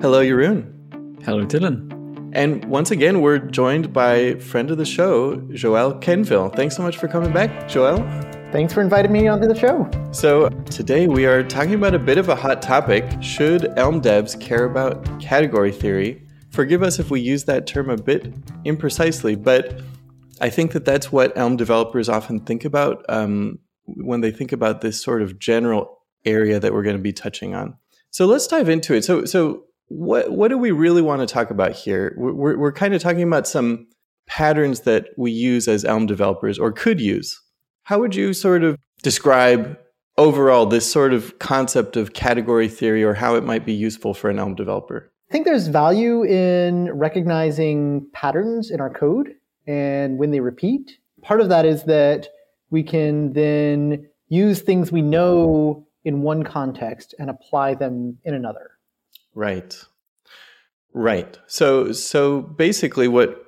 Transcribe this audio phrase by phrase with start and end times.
[0.00, 1.24] Hello, Jeroen.
[1.24, 2.30] Hello, Dillon.
[2.32, 6.54] And once again, we're joined by friend of the show, Joel Quenneville.
[6.54, 7.96] Thanks so much for coming back, Joel.
[8.52, 9.90] Thanks for inviting me onto the show.
[10.12, 13.04] So, today we are talking about a bit of a hot topic.
[13.20, 16.22] Should Elm devs care about category theory?
[16.50, 19.80] Forgive us if we use that term a bit imprecisely, but
[20.40, 24.80] I think that that's what Elm developers often think about um, when they think about
[24.80, 27.76] this sort of general area that we're going to be touching on.
[28.10, 29.04] So let's dive into it.
[29.04, 32.14] So, so what what do we really want to talk about here?
[32.16, 33.86] We're, we're kind of talking about some
[34.26, 37.40] patterns that we use as Elm developers or could use
[37.88, 39.78] how would you sort of describe
[40.18, 44.28] overall this sort of concept of category theory or how it might be useful for
[44.28, 45.10] an Elm developer?
[45.30, 49.30] I think there's value in recognizing patterns in our code
[49.66, 50.98] and when they repeat.
[51.22, 52.28] Part of that is that
[52.68, 58.72] we can then use things we know in one context and apply them in another.
[59.38, 59.84] Right.
[60.92, 61.38] Right.
[61.46, 63.40] So so basically what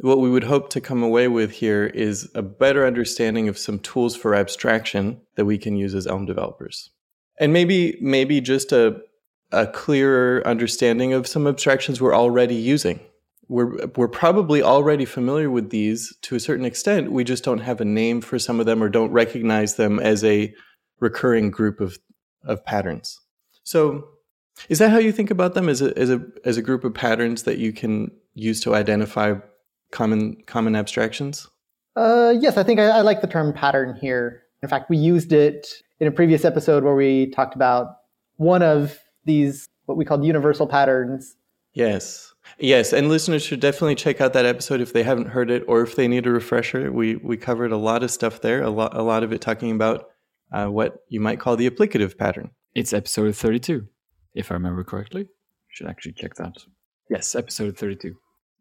[0.00, 3.78] what we would hope to come away with here is a better understanding of some
[3.78, 6.90] tools for abstraction that we can use as Elm developers.
[7.38, 9.00] And maybe maybe just a
[9.50, 13.00] a clearer understanding of some abstractions we're already using.
[13.48, 17.12] We're we're probably already familiar with these to a certain extent.
[17.12, 20.22] We just don't have a name for some of them or don't recognize them as
[20.22, 20.54] a
[20.98, 21.98] recurring group of
[22.44, 23.18] of patterns.
[23.62, 24.19] So
[24.68, 26.94] is that how you think about them as a as a as a group of
[26.94, 29.34] patterns that you can use to identify
[29.90, 31.48] common common abstractions?
[31.96, 34.42] Uh, yes, I think I, I, like the term pattern here.
[34.62, 35.66] In fact, we used it
[35.98, 37.96] in a previous episode where we talked about
[38.36, 41.36] one of these what we called universal patterns.
[41.72, 45.64] Yes, yes, and listeners should definitely check out that episode if they haven't heard it
[45.68, 46.92] or if they need a refresher.
[46.92, 49.70] We we covered a lot of stuff there, a lot a lot of it talking
[49.70, 50.08] about
[50.52, 52.50] uh, what you might call the applicative pattern.
[52.74, 53.86] It's episode thirty-two,
[54.34, 55.26] if I remember correctly.
[55.68, 56.54] Should actually check that.
[57.08, 58.14] Yes, episode thirty-two.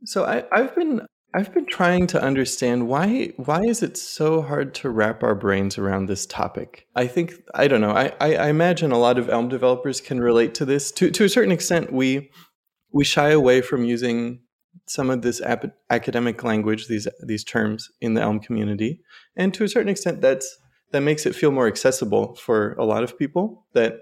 [0.05, 1.01] So I, I've been
[1.33, 5.77] I've been trying to understand why why is it so hard to wrap our brains
[5.77, 6.87] around this topic.
[6.95, 7.91] I think I don't know.
[7.91, 10.91] I, I, I imagine a lot of Elm developers can relate to this.
[10.93, 12.31] To to a certain extent, we
[12.91, 14.41] we shy away from using
[14.87, 19.01] some of this ap- academic language, these these terms in the Elm community,
[19.35, 20.57] and to a certain extent, that's
[20.91, 23.67] that makes it feel more accessible for a lot of people.
[23.73, 23.99] That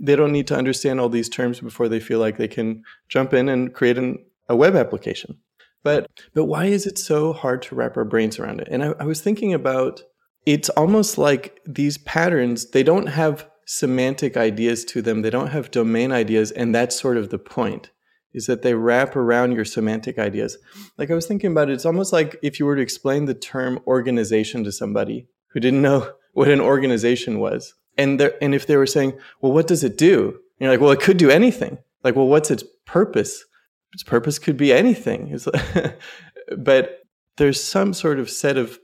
[0.00, 3.34] they don't need to understand all these terms before they feel like they can jump
[3.34, 4.18] in and create an,
[4.48, 5.38] a web application.
[5.82, 8.68] But but why is it so hard to wrap our brains around it?
[8.70, 10.02] And I, I was thinking about
[10.46, 15.70] it's almost like these patterns, they don't have semantic ideas to them, they don't have
[15.70, 17.90] domain ideas, and that's sort of the point.
[18.32, 20.56] Is that they wrap around your semantic ideas.
[20.96, 23.34] Like I was thinking about it, it's almost like if you were to explain the
[23.34, 27.74] term organization to somebody who didn't know what an organization was.
[27.98, 30.28] And and if they were saying, well, what does it do?
[30.28, 31.78] And you're like, well, it could do anything.
[32.02, 33.44] Like, well, what's its purpose?
[33.92, 35.38] its purpose could be anything.
[36.58, 37.00] but
[37.36, 38.78] there's some sort of set of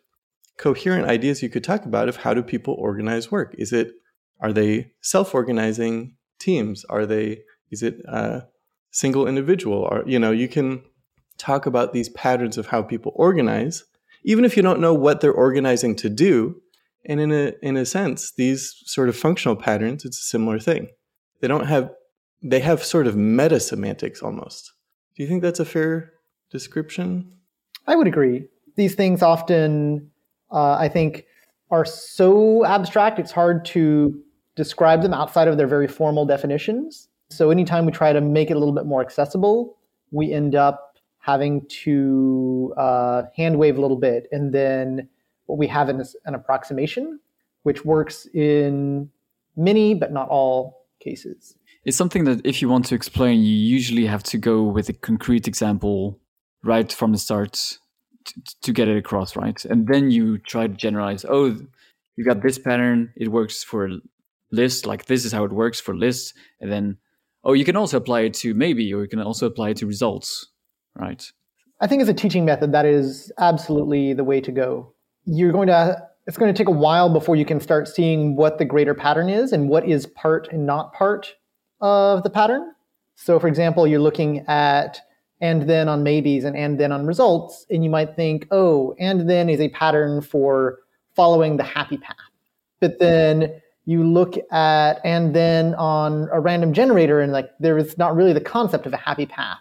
[0.59, 3.55] coherent ideas you could talk about of how do people organize work.
[3.59, 3.93] Is it
[4.41, 6.85] are they self-organizing teams?
[6.87, 8.45] Are they is it a
[8.91, 9.79] single individual?
[9.79, 10.83] Or you know, you can
[11.39, 13.85] talk about these patterns of how people organize,
[14.25, 16.61] even if you don't know what they're organizing to do.
[17.09, 20.89] And in a in a sense, these sort of functional patterns, it's a similar thing.
[21.41, 21.91] They don't have
[22.43, 24.73] they have sort of meta semantics almost.
[25.17, 26.13] Do you think that's a fair
[26.51, 27.33] description?
[27.87, 28.49] I would agree.
[28.77, 30.11] These things often,
[30.51, 31.25] uh, I think,
[31.71, 34.21] are so abstract, it's hard to
[34.55, 37.09] describe them outside of their very formal definitions.
[37.31, 39.79] So anytime we try to make it a little bit more accessible,
[40.11, 44.29] we end up having to uh, hand wave a little bit.
[44.31, 45.09] And then
[45.47, 47.21] what we have is an approximation,
[47.63, 49.11] which works in
[49.57, 54.07] many, but not all cases it's something that if you want to explain, you usually
[54.07, 56.19] have to go with a concrete example
[56.65, 57.79] right from the start
[58.25, 59.65] to, to get it across, right?
[59.65, 61.25] And then you try to generalize.
[61.29, 61.57] Oh,
[62.17, 63.89] you got this pattern; it works for
[64.51, 64.85] lists.
[64.85, 66.35] Like this is how it works for lists.
[66.61, 66.99] And then,
[67.45, 69.87] oh, you can also apply it to maybe, or you can also apply it to
[69.87, 70.49] results,
[70.97, 71.25] right?
[71.81, 74.93] I think as a teaching method, that is absolutely the way to go.
[75.27, 78.59] You're going to it's going to take a while before you can start seeing what
[78.59, 81.35] the greater pattern is and what is part and not part
[81.81, 82.73] of the pattern.
[83.15, 85.01] So, for example, you're looking at
[85.41, 89.29] and then on maybes and and then on results, and you might think, oh, and
[89.29, 90.79] then is a pattern for
[91.15, 92.17] following the happy path.
[92.81, 97.97] But then you look at and then on a random generator, and like there is
[97.99, 99.59] not really the concept of a happy path.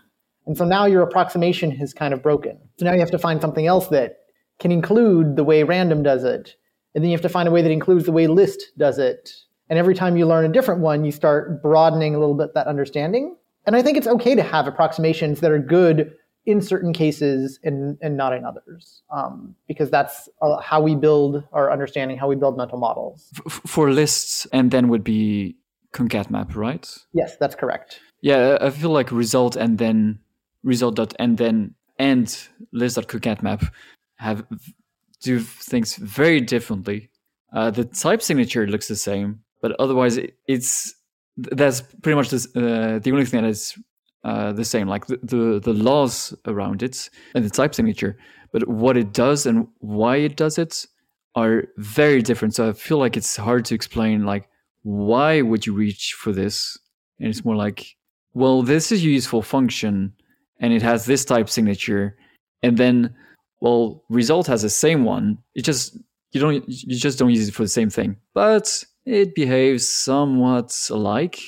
[0.48, 2.58] And so now your approximation has kind of broken.
[2.78, 4.18] So now you have to find something else that
[4.60, 6.56] can include the way random does it.
[6.94, 9.32] And then you have to find a way that includes the way list does it.
[9.70, 12.68] And every time you learn a different one, you start broadening a little bit that
[12.68, 13.36] understanding.
[13.66, 16.14] And I think it's okay to have approximations that are good
[16.46, 21.44] in certain cases and, and not in others, um, because that's uh, how we build
[21.52, 23.32] our understanding, how we build mental models.
[23.50, 25.58] For lists, and then would be
[25.92, 26.98] concat right?
[27.14, 28.00] Yes, that's correct.
[28.22, 30.20] Yeah, I feel like result and then
[30.64, 32.38] result dot and then and
[32.72, 33.42] list dot concat
[34.18, 34.46] have
[35.22, 37.10] do things very differently.
[37.54, 40.94] Uh, the type signature looks the same, but otherwise it, it's
[41.38, 43.78] that's pretty much uh, the only thing that is
[44.24, 48.18] uh, the same, like the, the, the laws around it and the type signature.
[48.52, 50.86] But what it does and why it does it
[51.36, 52.56] are very different.
[52.56, 54.26] So I feel like it's hard to explain.
[54.26, 54.48] Like,
[54.84, 56.78] why would you reach for this?
[57.20, 57.96] And it's more like,
[58.34, 60.14] well, this is a useful function,
[60.60, 62.18] and it has this type signature,
[62.62, 63.16] and then,
[63.66, 65.38] well, result has the same one.
[65.56, 65.98] It just
[66.32, 70.88] you don't you just don't use it for the same thing, but it behaves somewhat
[70.90, 71.40] alike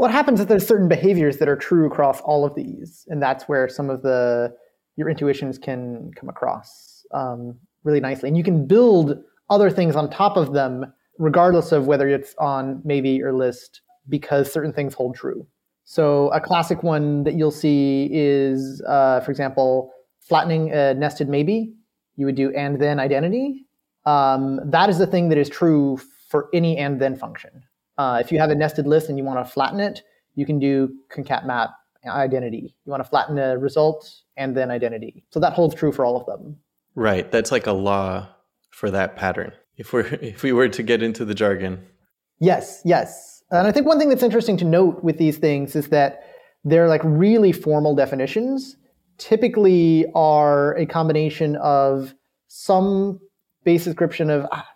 [0.00, 3.44] what happens is there's certain behaviors that are true across all of these, and that's
[3.50, 4.50] where some of the
[4.96, 9.18] your intuitions can come across um, really nicely, and you can build
[9.50, 14.50] other things on top of them, regardless of whether it's on maybe or list, because
[14.50, 15.46] certain things hold true.
[15.84, 21.74] So a classic one that you'll see is, uh, for example, flattening a nested maybe.
[22.16, 23.66] You would do and then identity.
[24.06, 27.62] Um, that is the thing that is true for any and then function.
[27.98, 30.02] Uh, if you have a nested list and you want to flatten it,
[30.34, 31.70] you can do concat map
[32.06, 32.74] identity.
[32.84, 35.24] You want to flatten a result and then identity.
[35.30, 36.56] So that holds true for all of them.
[36.94, 37.30] Right.
[37.30, 38.28] That's like a law
[38.70, 39.52] for that pattern.
[39.76, 41.84] If we're if we were to get into the jargon.
[42.38, 43.42] Yes, yes.
[43.50, 46.24] And I think one thing that's interesting to note with these things is that
[46.64, 48.76] they're like really formal definitions
[49.20, 52.14] typically are a combination of
[52.48, 53.20] some
[53.62, 54.66] base description of ah,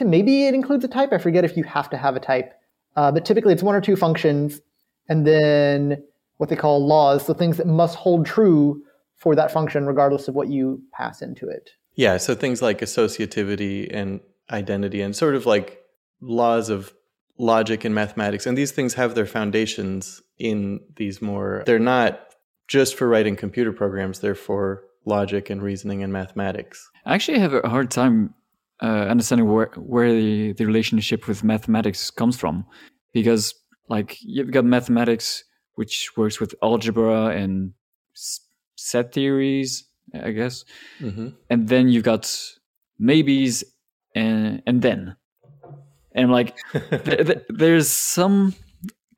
[0.00, 1.12] maybe it includes a type.
[1.12, 2.54] I forget if you have to have a type.
[2.96, 4.60] Uh, but typically it's one or two functions
[5.08, 6.02] and then
[6.38, 8.82] what they call laws, so things that must hold true
[9.16, 11.70] for that function regardless of what you pass into it.
[11.94, 14.20] Yeah, so things like associativity and
[14.50, 15.80] identity and sort of like
[16.20, 16.94] laws of
[17.38, 18.46] logic and mathematics.
[18.46, 22.29] And these things have their foundations in these more, they're not
[22.70, 26.88] just for writing computer programs, they're for logic and reasoning and mathematics.
[27.04, 28.32] I actually have a hard time
[28.80, 32.64] uh, understanding where where the, the relationship with mathematics comes from,
[33.12, 33.54] because
[33.88, 35.44] like you've got mathematics
[35.74, 37.72] which works with algebra and
[38.76, 39.84] set theories,
[40.14, 40.64] I guess,
[41.00, 41.28] mm-hmm.
[41.50, 42.32] and then you've got
[42.98, 43.64] maybes
[44.14, 45.16] and and then,
[46.14, 48.54] and I'm like, th- th- there's some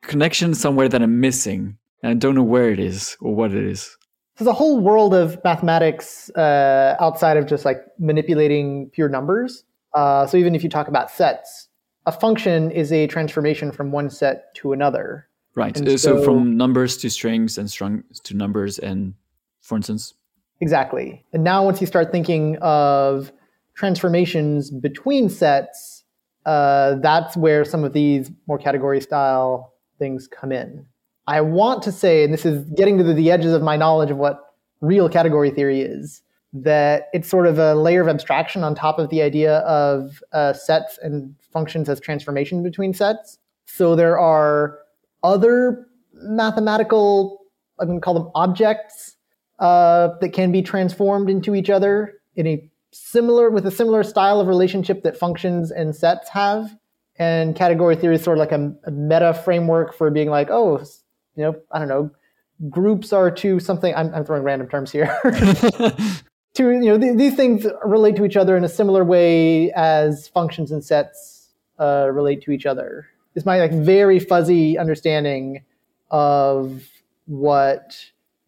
[0.00, 3.64] connection somewhere that I'm missing, and I don't know where it is or what it
[3.64, 3.96] is
[4.36, 9.64] there's a whole world of mathematics uh, outside of just like manipulating pure numbers.
[9.94, 11.68] Uh, so even if you talk about sets,
[12.06, 15.28] a function is a transformation from one set to another.
[15.54, 15.76] Right.
[15.76, 19.14] So, so, from numbers to strings and strings to numbers, and
[19.60, 20.14] for instance.
[20.60, 21.24] Exactly.
[21.34, 23.30] And now once you start thinking of
[23.74, 26.04] transformations between sets,
[26.46, 30.86] uh, that's where some of these more category style things come in.
[31.32, 34.10] I want to say, and this is getting to the, the edges of my knowledge
[34.10, 34.38] of what
[34.82, 36.20] real category theory is,
[36.52, 40.52] that it's sort of a layer of abstraction on top of the idea of uh,
[40.52, 43.38] sets and functions as transformation between sets.
[43.64, 44.80] So there are
[45.22, 47.40] other mathematical,
[47.80, 49.16] I'm going to call them objects,
[49.58, 54.38] uh, that can be transformed into each other in a similar, with a similar style
[54.38, 56.76] of relationship that functions and sets have.
[57.16, 60.84] And category theory is sort of like a, a meta framework for being like, oh,
[61.36, 62.10] you know, I don't know,
[62.68, 63.94] groups are to something.
[63.94, 65.18] I'm, I'm throwing random terms here.
[66.54, 70.28] to you know, th- these things relate to each other in a similar way as
[70.28, 73.06] functions and sets uh, relate to each other.
[73.34, 75.64] Is my like very fuzzy understanding
[76.10, 76.82] of
[77.26, 77.96] what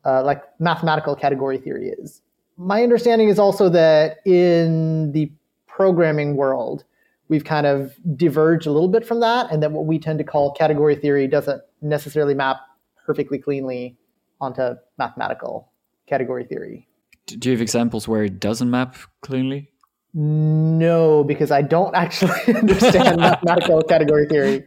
[0.05, 2.21] uh, like mathematical category theory is.
[2.57, 5.33] My understanding is also that in the
[5.67, 6.85] programming world,
[7.29, 10.25] we've kind of diverged a little bit from that, and that what we tend to
[10.25, 12.59] call category theory doesn't necessarily map
[13.05, 13.97] perfectly cleanly
[14.41, 15.71] onto mathematical
[16.07, 16.89] category theory.
[17.27, 19.71] Do you have examples where it doesn't map cleanly?
[20.13, 24.65] No, because I don't actually understand mathematical category theory.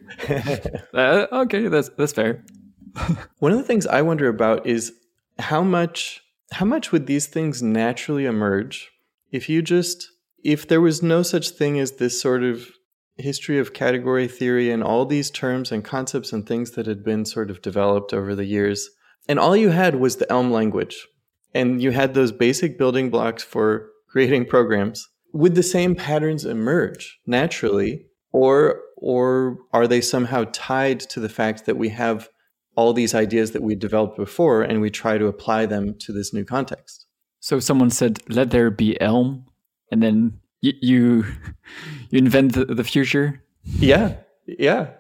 [0.94, 2.44] Uh, okay, that's that's fair.
[3.40, 4.94] One of the things I wonder about is
[5.40, 8.92] how much how much would these things naturally emerge
[9.32, 10.10] if you just
[10.44, 12.68] if there was no such thing as this sort of
[13.18, 17.26] history of category theory and all these terms and concepts and things that had been
[17.26, 18.90] sort of developed over the years.
[19.28, 21.08] And all you had was the Elm language.
[21.54, 25.08] And you had those basic building blocks for creating programs.
[25.34, 28.06] Would the same patterns emerge naturally?
[28.32, 32.30] Or, or are they somehow tied to the fact that we have
[32.78, 36.32] all these ideas that we developed before and we try to apply them to this
[36.32, 37.08] new context.
[37.40, 39.46] So someone said, "Let there be Elm,"
[39.92, 41.26] and then y- you
[42.10, 43.44] you invent the, the future.
[43.64, 44.92] Yeah, yeah.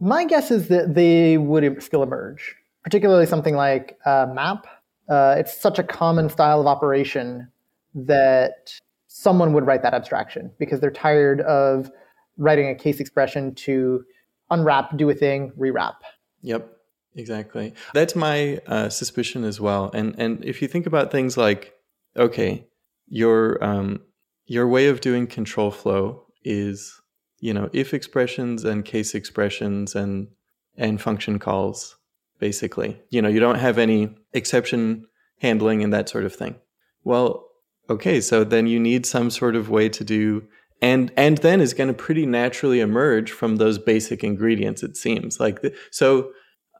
[0.00, 2.54] My guess is that they would still emerge,
[2.84, 4.66] particularly something like uh, map.
[5.08, 7.50] Uh, it's such a common style of operation
[7.94, 8.72] that
[9.06, 11.90] someone would write that abstraction because they're tired of
[12.36, 14.04] writing a case expression to
[14.50, 15.94] unwrap, do a thing, rewrap.
[16.42, 16.76] Yep.
[17.16, 17.72] Exactly.
[17.94, 19.90] That's my uh, suspicion as well.
[19.94, 21.74] And and if you think about things like,
[22.16, 22.66] okay,
[23.08, 24.00] your um,
[24.46, 27.00] your way of doing control flow is,
[27.40, 30.28] you know, if expressions and case expressions and
[30.76, 31.96] and function calls,
[32.38, 33.00] basically.
[33.10, 35.06] You know, you don't have any exception
[35.40, 36.56] handling and that sort of thing.
[37.02, 37.48] Well,
[37.88, 40.46] okay, so then you need some sort of way to do
[40.82, 45.40] and and then is going to pretty naturally emerge from those basic ingredients it seems
[45.40, 46.30] like the, so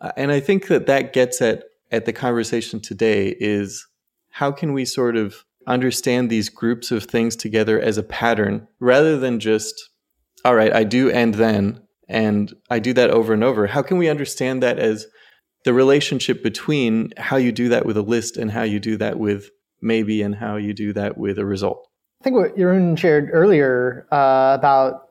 [0.00, 3.86] uh, and I think that that gets at at the conversation today is
[4.30, 9.18] how can we sort of understand these groups of things together as a pattern rather
[9.18, 9.90] than just
[10.44, 13.66] all right, I do and then and I do that over and over.
[13.66, 15.06] How can we understand that as
[15.64, 19.18] the relationship between how you do that with a list and how you do that
[19.18, 21.88] with maybe and how you do that with a result?
[22.20, 25.08] I think what Jeroen shared earlier uh, about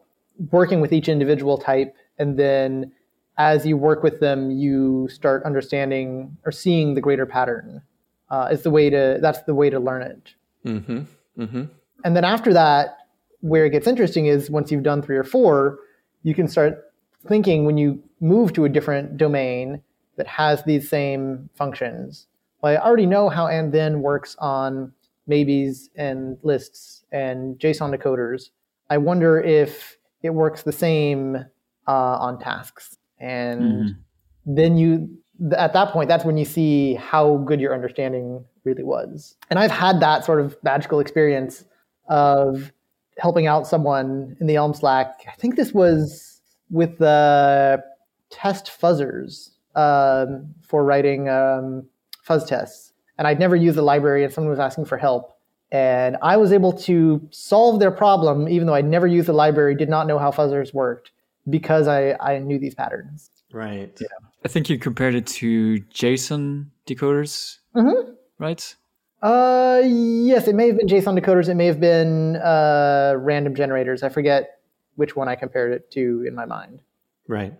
[0.52, 2.94] working with each individual type and then
[3.38, 7.82] as you work with them, you start understanding or seeing the greater pattern.
[8.30, 10.34] Uh, is the way to that's the way to learn it.
[10.66, 11.02] Mm-hmm.
[11.42, 11.64] Mm-hmm.
[12.04, 12.98] And then after that,
[13.42, 15.80] where it gets interesting is once you've done three or four,
[16.24, 16.92] you can start
[17.28, 19.82] thinking when you move to a different domain
[20.18, 22.28] that has these same functions.
[22.62, 24.92] Well, I already know how and then works on
[25.28, 28.50] maybes and lists and JSON decoders.
[28.90, 31.46] I wonder if it works the same
[31.88, 34.56] uh, on tasks and mm-hmm.
[34.56, 35.10] then you
[35.56, 39.72] at that point that's when you see how good your understanding really was and i've
[39.72, 41.66] had that sort of magical experience
[42.08, 42.72] of
[43.18, 47.82] helping out someone in the elm slack i think this was with the
[48.30, 51.86] test fuzzers um, for writing um,
[52.22, 55.38] fuzz tests and i'd never used the library and someone was asking for help
[55.72, 59.76] and i was able to solve their problem even though i'd never used the library
[59.76, 61.12] did not know how fuzzers worked
[61.50, 63.30] because I, I knew these patterns.
[63.52, 63.96] Right.
[64.00, 64.08] Yeah.
[64.44, 68.12] I think you compared it to JSON decoders, mm-hmm.
[68.40, 68.76] Right?
[69.22, 71.50] Uh, yes, it may have been JSON decoders.
[71.50, 74.04] It may have been uh, random generators.
[74.04, 74.60] I forget
[74.96, 76.82] which one I compared it to in my mind.
[77.28, 77.54] Right.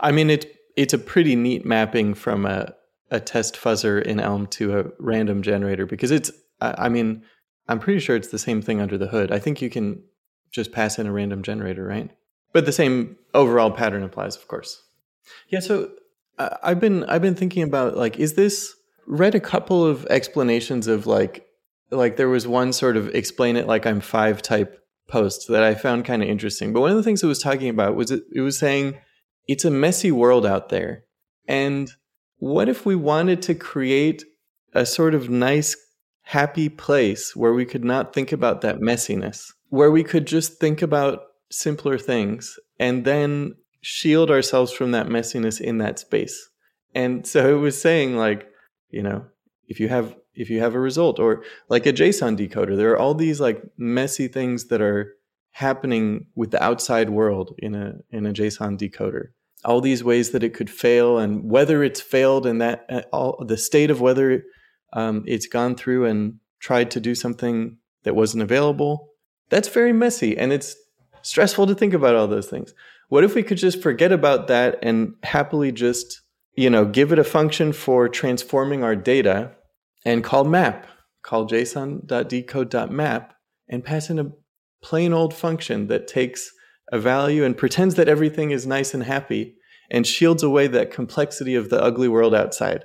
[0.00, 2.72] I mean, it it's a pretty neat mapping from a,
[3.10, 7.24] a test fuzzer in Elm to a random generator because it's, I mean,
[7.68, 9.32] I'm pretty sure it's the same thing under the hood.
[9.32, 10.02] I think you can
[10.50, 12.10] just pass in a random generator, right?
[12.52, 14.82] But the same overall pattern applies, of course.
[15.48, 15.60] Yeah.
[15.60, 15.90] So
[16.38, 18.74] uh, I've been I've been thinking about like, is this
[19.08, 21.46] read a couple of explanations of like
[21.90, 25.74] like there was one sort of explain it like I'm five type post that I
[25.74, 26.72] found kind of interesting.
[26.72, 28.98] But one of the things it was talking about was it, it was saying
[29.46, 31.04] it's a messy world out there.
[31.46, 31.90] And
[32.36, 34.24] what if we wanted to create
[34.74, 35.74] a sort of nice,
[36.22, 40.82] happy place where we could not think about that messiness, where we could just think
[40.82, 46.50] about simpler things and then shield ourselves from that messiness in that space.
[46.94, 48.47] And so it was saying like,
[48.90, 49.26] you know,
[49.66, 52.98] if you have if you have a result or like a JSON decoder, there are
[52.98, 55.14] all these like messy things that are
[55.50, 59.28] happening with the outside world in a in a JSON decoder.
[59.64, 63.44] All these ways that it could fail and whether it's failed and that uh, all
[63.44, 64.44] the state of whether
[64.92, 69.10] um, it's gone through and tried to do something that wasn't available.
[69.50, 70.76] That's very messy and it's
[71.22, 72.72] stressful to think about all those things.
[73.08, 76.20] What if we could just forget about that and happily just,
[76.58, 79.52] you know, give it a function for transforming our data
[80.04, 80.88] and call map,
[81.22, 83.34] call json.decode.map
[83.68, 84.32] and pass in a
[84.82, 86.50] plain old function that takes
[86.90, 89.54] a value and pretends that everything is nice and happy
[89.88, 92.84] and shields away that complexity of the ugly world outside.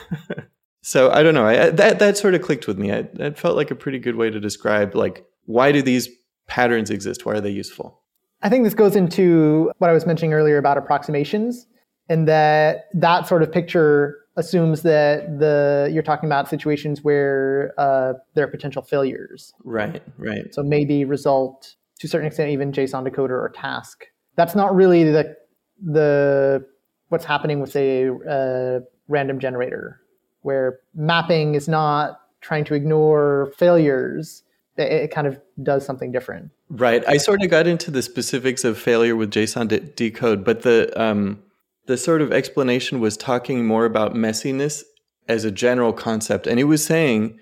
[0.82, 1.46] so I don't know.
[1.46, 2.92] I, that that sort of clicked with me.
[2.92, 6.06] I, that felt like a pretty good way to describe like why do these
[6.46, 7.24] patterns exist?
[7.24, 8.02] Why are they useful?
[8.42, 11.66] I think this goes into what I was mentioning earlier about approximations,
[12.10, 18.14] and that that sort of picture assumes that the you're talking about situations where uh,
[18.34, 19.54] there are potential failures.
[19.64, 20.52] Right, right.
[20.52, 24.04] So maybe result to a certain extent even JSON decoder or task.
[24.36, 25.36] That's not really the
[25.80, 26.66] the
[27.08, 30.00] what's happening with say a uh, random generator,
[30.42, 34.42] where mapping is not trying to ignore failures
[34.76, 36.50] it kind of does something different.
[36.70, 37.04] Right.
[37.06, 40.90] I sort of got into the specifics of failure with JSON de- decode, but the
[40.98, 41.42] um,
[41.90, 44.84] the sort of explanation was talking more about messiness
[45.26, 46.46] as a general concept.
[46.46, 47.40] And he was saying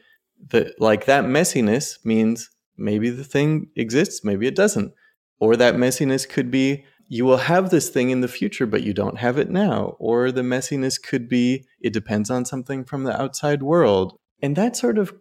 [0.48, 4.94] that, like, that messiness means maybe the thing exists, maybe it doesn't.
[5.38, 8.94] Or that messiness could be you will have this thing in the future, but you
[8.94, 9.96] don't have it now.
[9.98, 14.16] Or the messiness could be it depends on something from the outside world.
[14.40, 15.12] And that sort of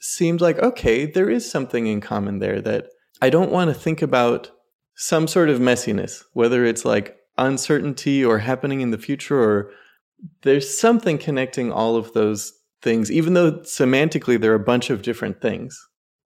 [0.00, 2.86] seemed like, okay, there is something in common there that
[3.20, 4.50] I don't want to think about
[4.94, 9.70] some sort of messiness, whether it's like uncertainty or happening in the future, or
[10.42, 15.40] there's something connecting all of those things, even though semantically they're a bunch of different
[15.40, 15.78] things,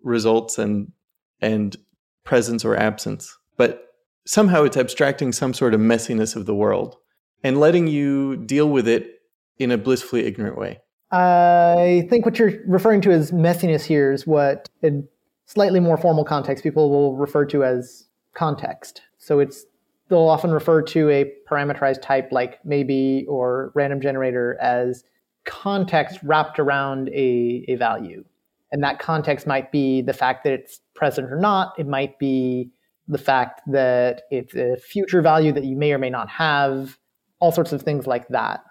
[0.02, 0.92] results and
[1.40, 1.76] and
[2.24, 3.36] presence or absence.
[3.56, 3.86] But
[4.26, 6.96] somehow it's abstracting some sort of messiness of the world
[7.42, 9.20] and letting you deal with it
[9.58, 10.80] in a blissfully ignorant way.
[11.10, 15.06] I think what you're referring to as messiness here is what in
[15.46, 19.02] slightly more formal context people will refer to as context.
[19.18, 19.64] So it's
[20.08, 25.04] they'll often refer to a parameterized type like maybe or random generator as
[25.44, 28.24] context wrapped around a, a value.
[28.72, 31.74] And that context might be the fact that it's present or not.
[31.78, 32.70] It might be
[33.06, 36.98] the fact that it's a future value that you may or may not have,
[37.38, 38.62] all sorts of things like that.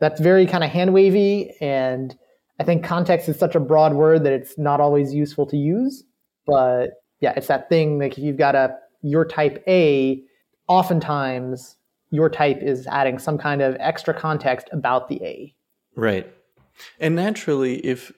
[0.00, 2.16] That's very kind of hand wavy, and
[2.58, 6.04] I think context is such a broad word that it's not always useful to use.
[6.46, 10.22] But yeah, it's that thing like if you've got a your type A,
[10.70, 11.76] oftentimes
[12.10, 15.54] your type is adding some kind of extra context about the A.
[15.96, 16.32] Right.
[16.98, 18.12] And naturally, if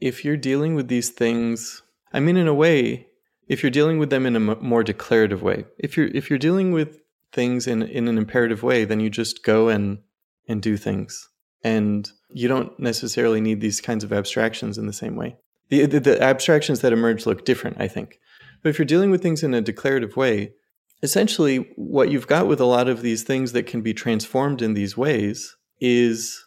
[0.00, 3.06] if you're dealing with these things, I mean, in a way,
[3.46, 6.72] if you're dealing with them in a more declarative way, if you're if you're dealing
[6.72, 6.98] with
[7.32, 9.98] things in in an imperative way, then you just go and
[10.48, 11.28] and do things,
[11.62, 15.36] and you don't necessarily need these kinds of abstractions in the same way.
[15.68, 18.18] The, the, the abstractions that emerge look different, I think.
[18.62, 20.54] But if you're dealing with things in a declarative way,
[21.02, 24.74] essentially what you've got with a lot of these things that can be transformed in
[24.74, 26.44] these ways is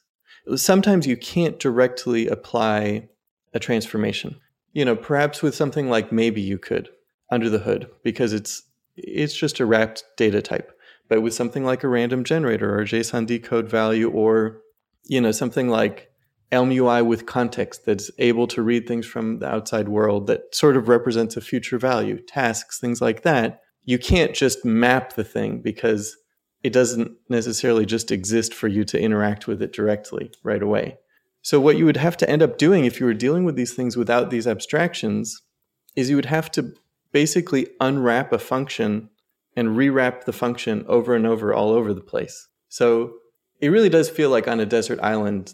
[0.56, 3.08] sometimes you can't directly apply
[3.54, 4.36] a transformation
[4.74, 6.90] you know, perhaps with something like maybe you could
[7.30, 8.64] under the hood because it's
[8.96, 10.72] it's just a wrapped data type.
[11.10, 14.62] But with something like a random generator or JSON decode value or
[15.06, 16.10] you know something like
[16.52, 20.76] Elm UI with context that's able to read things from the outside world that sort
[20.76, 23.62] of represents a future value, tasks, things like that.
[23.84, 26.16] You can't just map the thing because
[26.64, 30.98] it doesn't necessarily just exist for you to interact with it directly right away.
[31.42, 33.74] So, what you would have to end up doing if you were dealing with these
[33.74, 35.42] things without these abstractions
[35.96, 36.74] is you would have to
[37.12, 39.10] basically unwrap a function
[39.56, 42.48] and rewrap the function over and over all over the place.
[42.70, 43.16] So,
[43.60, 45.54] it really does feel like on a desert island,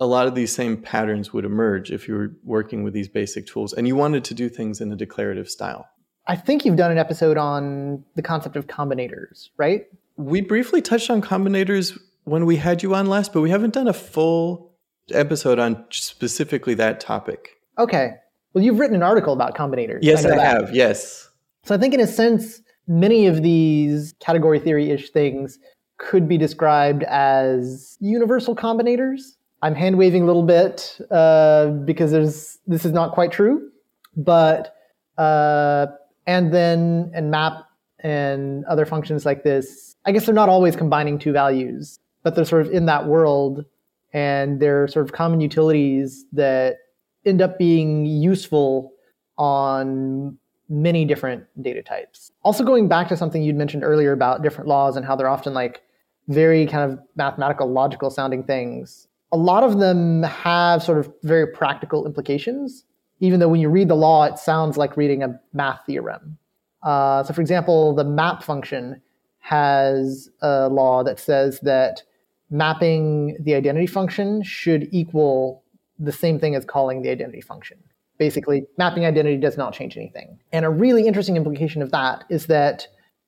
[0.00, 3.46] a lot of these same patterns would emerge if you were working with these basic
[3.46, 5.88] tools and you wanted to do things in a declarative style.
[6.28, 9.86] I think you've done an episode on the concept of combinators, right?
[10.16, 13.88] We briefly touched on combinators when we had you on last, but we haven't done
[13.88, 14.74] a full
[15.10, 17.56] episode on specifically that topic.
[17.78, 18.10] Okay.
[18.52, 20.00] Well, you've written an article about combinators.
[20.02, 20.74] Yes, I, I have.
[20.74, 21.30] Yes.
[21.64, 25.58] So I think, in a sense, many of these category theory ish things
[25.96, 29.20] could be described as universal combinators.
[29.62, 33.70] I'm hand waving a little bit uh, because there's this is not quite true,
[34.16, 34.74] but
[35.16, 35.86] uh,
[36.28, 37.64] and then and map
[38.00, 39.96] and other functions like this.
[40.04, 43.64] I guess they're not always combining two values, but they're sort of in that world
[44.12, 46.76] and they're sort of common utilities that
[47.24, 48.92] end up being useful
[49.38, 50.38] on
[50.68, 52.30] many different data types.
[52.42, 55.54] Also, going back to something you'd mentioned earlier about different laws and how they're often
[55.54, 55.82] like
[56.28, 61.46] very kind of mathematical, logical sounding things, a lot of them have sort of very
[61.46, 62.84] practical implications,
[63.20, 66.38] even though when you read the law, it sounds like reading a math theorem.
[66.82, 69.00] Uh, so, for example, the map function
[69.40, 72.02] has a law that says that
[72.50, 75.62] mapping the identity function should equal
[75.98, 77.78] the same thing as calling the identity function.
[78.18, 80.38] Basically, mapping identity does not change anything.
[80.52, 82.86] And a really interesting implication of that is that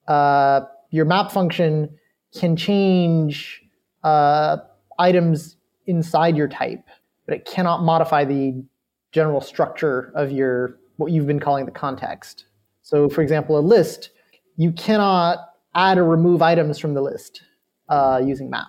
[0.09, 1.91] uh, your map function
[2.35, 3.63] can change
[4.05, 4.59] uh,
[4.99, 6.85] items inside your type,
[7.27, 8.63] but it cannot modify the
[9.13, 12.47] general structure of your what you've been calling the context.
[12.83, 14.11] So, for example, a list,
[14.57, 15.39] you cannot
[15.75, 17.43] add or remove items from the list
[17.89, 18.69] uh, using map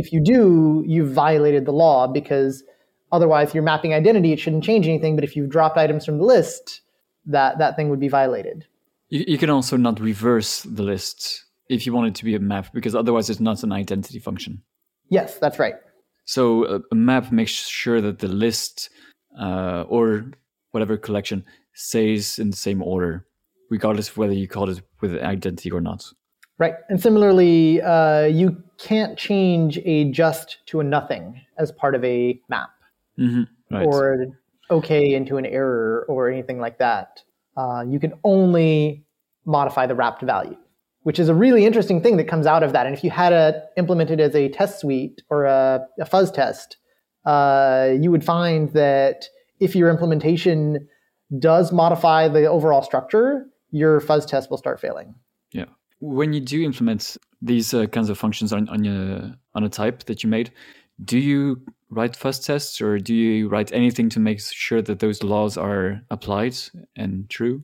[0.00, 2.64] if you do, you've violated the law because
[3.12, 4.32] otherwise you're mapping identity.
[4.32, 5.14] It shouldn't change anything.
[5.14, 6.80] But if you've dropped items from the list,
[7.26, 8.66] that, that thing would be violated.
[9.08, 12.40] You, you can also not reverse the list if you want it to be a
[12.40, 14.62] map because otherwise it's not an identity function.
[15.08, 15.74] Yes, that's right.
[16.24, 18.90] So a map makes sure that the list
[19.38, 20.30] uh, or
[20.70, 23.26] whatever collection stays in the same order,
[23.70, 26.04] regardless of whether you call it with an identity or not.
[26.58, 26.74] Right.
[26.90, 32.40] And similarly, uh, you can't change a just to a nothing as part of a
[32.48, 32.70] map
[33.16, 33.86] hmm Right.
[33.86, 34.26] or
[34.70, 37.22] okay into an error or anything like that.
[37.56, 39.04] Uh, you can only
[39.44, 40.56] modify the wrapped value,
[41.02, 42.86] which is a really interesting thing that comes out of that.
[42.86, 46.78] And if you had it implemented as a test suite or a, a fuzz test,
[47.24, 49.26] uh, you would find that
[49.58, 50.88] if your implementation
[51.38, 55.14] does modify the overall structure, your fuzz test will start failing.
[55.52, 55.66] Yeah.
[56.00, 60.04] When you do implement these uh, kinds of functions on on a on a type
[60.04, 60.50] that you made,
[61.04, 65.22] do you write fuzz tests or do you write anything to make sure that those
[65.22, 66.56] laws are applied
[66.96, 67.62] and true?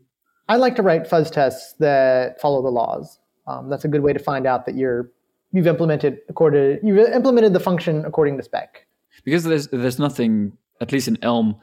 [0.49, 3.19] I like to write fuzz tests that follow the laws.
[3.47, 5.11] Um, that's a good way to find out that you're
[5.53, 8.86] you've implemented according you've implemented the function according to spec.
[9.27, 11.57] Because there's there's nothing, at least in Elm,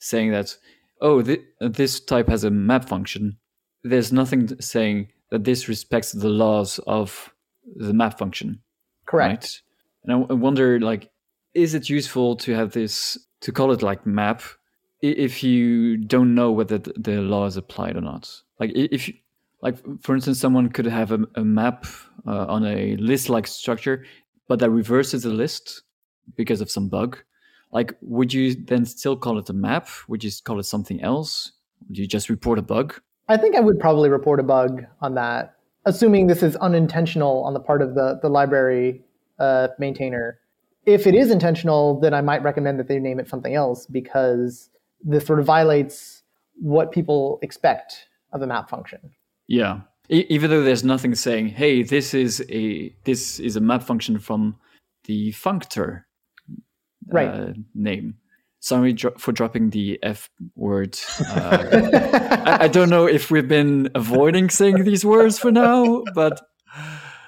[0.00, 0.56] saying that
[1.00, 3.36] oh th- this type has a map function.
[3.84, 7.32] There's nothing saying that this respects the laws of
[7.76, 8.60] the map function.
[9.06, 9.30] Correct.
[9.30, 9.60] Right?
[10.02, 11.10] And I, w- I wonder, like,
[11.54, 14.42] is it useful to have this to call it like map
[15.02, 18.30] if you don't know whether the law is applied or not?
[18.58, 19.14] Like, if, you,
[19.62, 21.86] like, for instance, someone could have a, a map
[22.26, 24.04] uh, on a list-like structure,
[24.48, 25.82] but that reverses the list
[26.36, 27.18] because of some bug.
[27.72, 29.88] Like, would you then still call it a map?
[30.08, 31.52] Would you call it something else?
[31.88, 33.00] Would you just report a bug?
[33.28, 35.54] I think I would probably report a bug on that,
[35.86, 39.02] assuming this is unintentional on the part of the the library
[39.38, 40.40] uh, maintainer.
[40.84, 44.70] If it is intentional, then I might recommend that they name it something else because
[45.02, 46.22] this sort of violates
[46.56, 48.98] what people expect of a map function.
[49.46, 49.80] Yeah.
[50.08, 54.56] Even though there's nothing saying, "Hey, this is a this is a map function from
[55.04, 56.02] the functor
[57.12, 57.28] Right.
[57.28, 58.14] uh, name."
[58.62, 60.98] Sorry dro- for dropping the F word.
[61.28, 61.66] Uh,
[62.46, 66.40] I, I don't know if we've been avoiding saying these words for now, but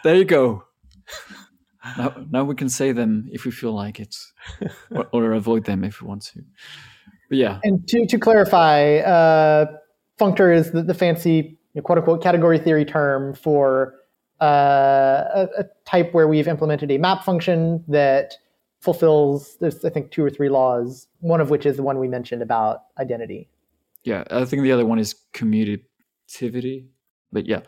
[0.04, 0.64] there you go.
[1.96, 4.14] Now, now we can say them if we feel like it,
[4.90, 6.42] or, or avoid them if we want to.
[7.28, 9.66] But yeah, And to, to clarify, uh,
[10.20, 13.94] functor is the, the fancy you know, quote unquote category theory term for
[14.40, 18.34] uh, a, a type where we've implemented a map function that
[18.82, 22.08] fulfills, there's, I think, two or three laws, one of which is the one we
[22.08, 23.48] mentioned about identity.
[24.04, 24.24] yeah.
[24.30, 26.86] I think the other one is commutativity.
[27.30, 27.60] But yeah,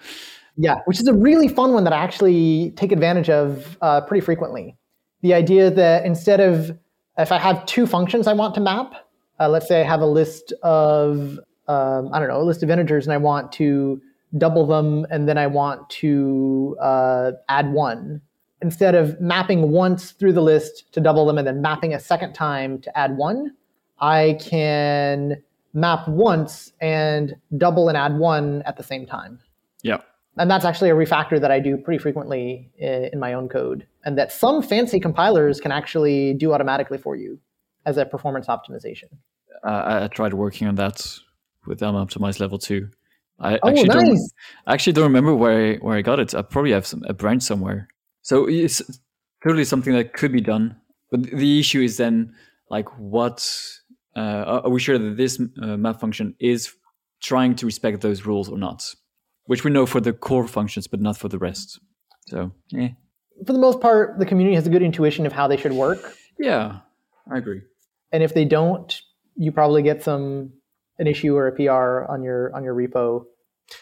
[0.57, 4.25] Yeah, which is a really fun one that I actually take advantage of uh, pretty
[4.25, 4.77] frequently.
[5.23, 6.77] The idea that instead of,
[7.17, 8.95] if I have two functions I want to map,
[9.41, 12.71] uh, let's say I have a list of, um, I don't know, a list of
[12.71, 14.03] integers and I want to
[14.37, 18.21] double them and then I want to uh, add one.
[18.65, 22.33] Instead of mapping once through the list to double them and then mapping a second
[22.33, 23.55] time to add one,
[24.01, 25.43] I can
[25.75, 29.39] map once and double and add one at the same time
[29.83, 29.99] yeah.
[30.39, 34.17] and that's actually a refactor that I do pretty frequently in my own code, and
[34.19, 37.39] that some fancy compilers can actually do automatically for you
[37.87, 39.09] as a performance optimization.
[39.65, 41.07] uh, I, tried working on that
[41.67, 42.89] with Elm Optimized Level Two.
[43.39, 44.09] I Oh, actually don't.
[44.09, 44.33] nice.
[44.67, 46.35] I actually don't remember where I, where I got it.
[46.35, 47.89] I probably have some, a branch somewhere.
[48.25, 48.83] So it's
[49.43, 50.77] totally something that could be done.
[51.11, 52.35] But the issue is then
[52.71, 53.49] like what
[54.17, 56.75] uh, are we sure that this uh, map function is
[57.23, 58.83] trying to respect those rules or not?
[59.47, 61.79] Which we know for the core functions, but not for the rest.
[62.29, 62.89] So eh.
[63.47, 66.17] For the most part, the community has a good intuition of how they should work,
[66.39, 66.81] yeah,
[67.31, 67.63] I agree.
[68.13, 69.01] and if they don't,
[69.37, 70.53] you probably get some
[70.99, 73.25] an issue or a PR on your on your repo.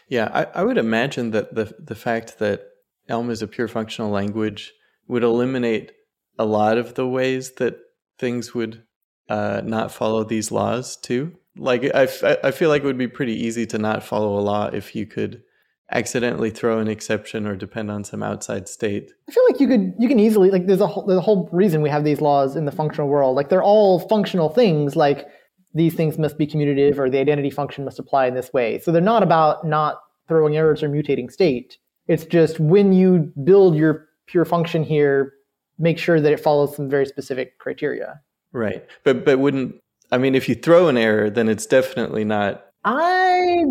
[0.09, 2.72] Yeah, I, I would imagine that the the fact that
[3.09, 4.73] Elm is a pure functional language
[5.09, 5.93] would eliminate
[6.38, 7.79] a lot of the ways that
[8.19, 8.83] things would
[9.29, 11.37] uh, not follow these laws too.
[11.57, 14.41] Like I, f- I feel like it would be pretty easy to not follow a
[14.41, 15.43] law if you could
[15.91, 19.12] accidentally throw an exception or depend on some outside state.
[19.29, 21.51] I feel like you could you can easily like there's a whole, there's a whole
[21.53, 23.37] reason we have these laws in the functional world.
[23.37, 24.97] Like they're all functional things.
[24.97, 25.27] Like
[25.75, 28.79] these things must be commutative, or the identity function must apply in this way.
[28.79, 31.77] So they're not about not throwing errors or mutating state.
[32.09, 35.33] It's just when you build your pure function here,
[35.79, 38.21] make sure that it follows some very specific criteria.
[38.53, 38.85] Right.
[39.05, 39.77] But but wouldn't
[40.11, 43.65] I mean if you throw an error then it's definitely not I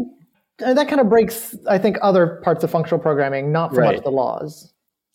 [0.66, 3.96] uh, that kind of breaks, I think, other parts of functional programming, not so Right.
[3.96, 4.72] much the laws.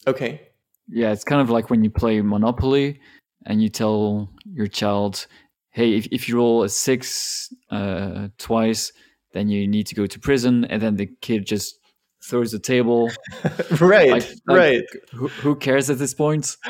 [0.07, 0.41] okay.
[0.89, 3.01] Yeah, it's kind of like when you play Monopoly
[3.45, 5.27] and you tell your child,
[5.71, 8.93] hey, if, if you roll a six uh, twice,
[9.33, 10.65] then you need to go to prison.
[10.67, 11.79] And then the kid just
[12.27, 13.11] throws the table.
[13.81, 14.11] right.
[14.11, 14.83] Like- like- right.
[15.13, 16.57] Who, who cares at this point?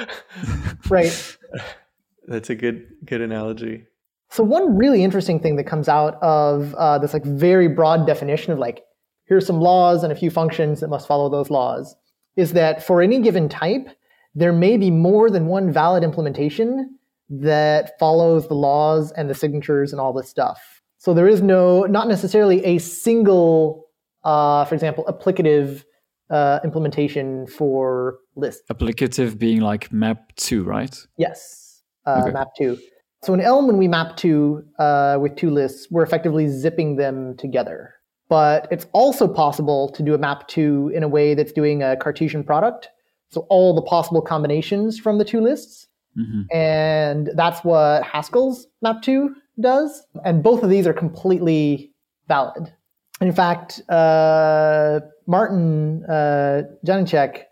[0.88, 1.36] Right.
[2.28, 3.84] That's a good good analogy.
[4.30, 8.52] So one really interesting thing that comes out of uh, this like very broad definition
[8.52, 8.82] of like
[9.24, 11.94] here's some laws and a few functions that must follow those laws
[12.36, 13.88] is that for any given type,
[14.34, 16.98] there may be more than one valid implementation
[17.30, 20.82] that follows the laws and the signatures and all this stuff.
[20.98, 23.85] So there is no, not necessarily a single,
[24.26, 25.84] uh, for example, applicative
[26.30, 28.64] uh, implementation for lists.
[28.70, 30.94] Applicative being like map two, right?
[31.16, 32.32] Yes, uh, okay.
[32.32, 32.76] map two.
[33.22, 37.36] So in Elm, when we map two uh, with two lists, we're effectively zipping them
[37.36, 37.94] together.
[38.28, 41.96] But it's also possible to do a map two in a way that's doing a
[41.96, 42.88] Cartesian product.
[43.30, 45.86] So all the possible combinations from the two lists.
[46.18, 46.56] Mm-hmm.
[46.56, 50.02] And that's what Haskell's map two does.
[50.24, 51.92] And both of these are completely
[52.26, 52.72] valid.
[53.20, 57.44] In fact, uh, Martin uh, Janiczek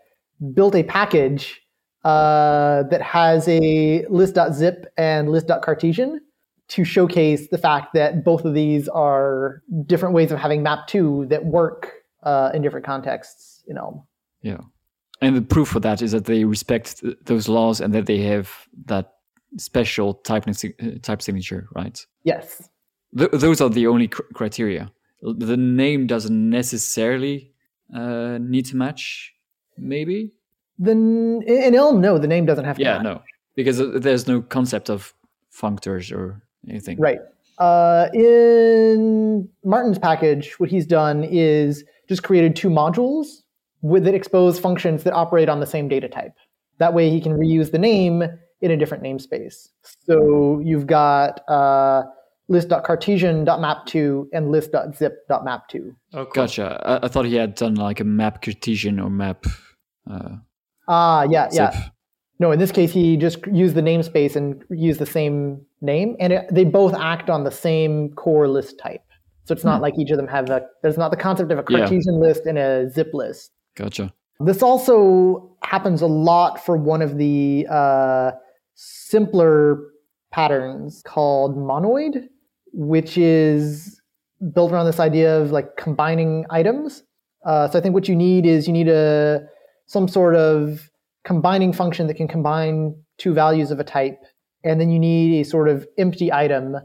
[0.53, 1.61] built a package
[2.03, 6.21] uh, that has a list.zip and list.cartesian
[6.67, 11.45] to showcase the fact that both of these are different ways of having map2 that
[11.45, 14.05] work uh, in different contexts you know
[14.45, 14.59] yeah.
[15.21, 18.19] And the proof for that is that they respect th- those laws and that they
[18.19, 18.51] have
[18.85, 19.13] that
[19.57, 20.45] special type,
[21.01, 22.05] type signature right?
[22.23, 22.69] Yes.
[23.17, 24.91] Th- those are the only cr- criteria
[25.33, 27.51] the name doesn't necessarily
[27.93, 29.33] uh, need to match
[29.77, 30.31] maybe
[30.77, 32.83] then in Elm, no, the name doesn't have to.
[32.83, 33.03] Yeah, match.
[33.03, 33.21] no,
[33.55, 35.13] because there's no concept of
[35.53, 36.99] functors or anything.
[36.99, 37.19] Right.
[37.57, 43.43] Uh, in Martin's package, what he's done is just created two modules
[43.81, 46.33] with that expose functions that operate on the same data type.
[46.79, 48.23] That way, he can reuse the name
[48.59, 49.69] in a different namespace.
[50.05, 52.03] So you've got uh,
[52.47, 55.95] list.cartesian.map2 and list.zip.map2.
[56.13, 56.25] Oh, cool.
[56.33, 56.81] Gotcha.
[56.85, 59.45] I, I, thought he had done like a map Cartesian or map.
[60.09, 60.37] Uh,
[60.87, 61.73] Ah, uh, yeah, zip.
[61.73, 61.89] yeah.
[62.37, 66.33] No, in this case, he just used the namespace and used the same name, and
[66.33, 69.01] it, they both act on the same core list type.
[69.45, 69.83] So it's not hmm.
[69.83, 70.61] like each of them have a.
[70.83, 72.27] There's not the concept of a Cartesian yeah.
[72.27, 73.51] list and a zip list.
[73.75, 74.13] Gotcha.
[74.39, 78.31] This also happens a lot for one of the uh,
[78.73, 79.79] simpler
[80.31, 82.27] patterns called monoid,
[82.75, 84.01] which is
[84.53, 87.03] built around this idea of like combining items.
[87.45, 89.47] Uh, so I think what you need is you need a
[89.87, 90.89] some sort of
[91.23, 94.19] combining function that can combine two values of a type.
[94.63, 96.75] And then you need a sort of empty item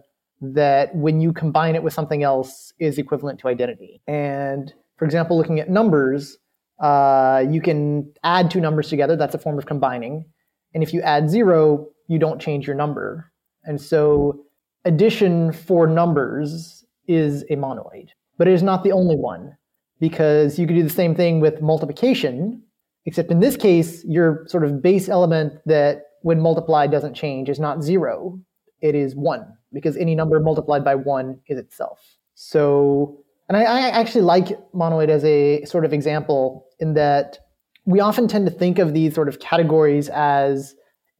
[0.41, 4.01] that when you combine it with something else is equivalent to identity.
[4.07, 6.39] And for example, looking at numbers,
[6.81, 9.17] uh, you can add two numbers together.
[9.17, 10.27] That's a form of combining.
[10.73, 13.33] And if you add zero, you don't change your number.
[13.65, 14.45] And so
[14.85, 19.57] addition for numbers is a monoid, but it is not the only one
[19.99, 22.63] because you could do the same thing with multiplication,
[23.07, 27.59] Except in this case, your sort of base element that when multiplied doesn't change is
[27.59, 28.39] not zero,
[28.83, 32.19] it is one, because any number multiplied by one is itself.
[32.35, 37.39] So, and I, I actually like monoid as a sort of example in that
[37.87, 40.75] we often tend to think of these sort of categories as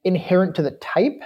[0.05, 1.23] inherent to the type,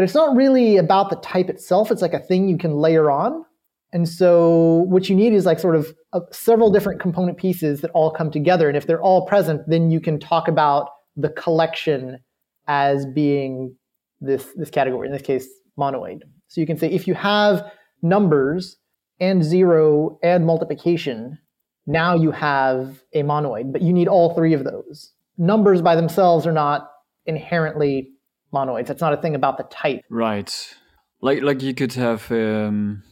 [0.00, 1.90] but it's not really about the type itself.
[1.90, 3.44] It's like a thing you can layer on.
[3.92, 7.90] And so what you need is like sort of uh, several different component pieces that
[7.90, 8.66] all come together.
[8.66, 12.18] And if they're all present, then you can talk about the collection
[12.66, 13.76] as being
[14.22, 15.46] this, this category, in this case,
[15.78, 16.20] monoid.
[16.48, 18.78] So you can say if you have numbers
[19.20, 21.38] and zero and multiplication,
[21.86, 25.12] now you have a monoid, but you need all three of those.
[25.36, 26.90] Numbers by themselves are not
[27.26, 28.12] inherently
[28.52, 28.86] monoids.
[28.86, 30.02] That's not a thing about the type.
[30.10, 30.74] Right.
[31.20, 33.02] Like like you could have um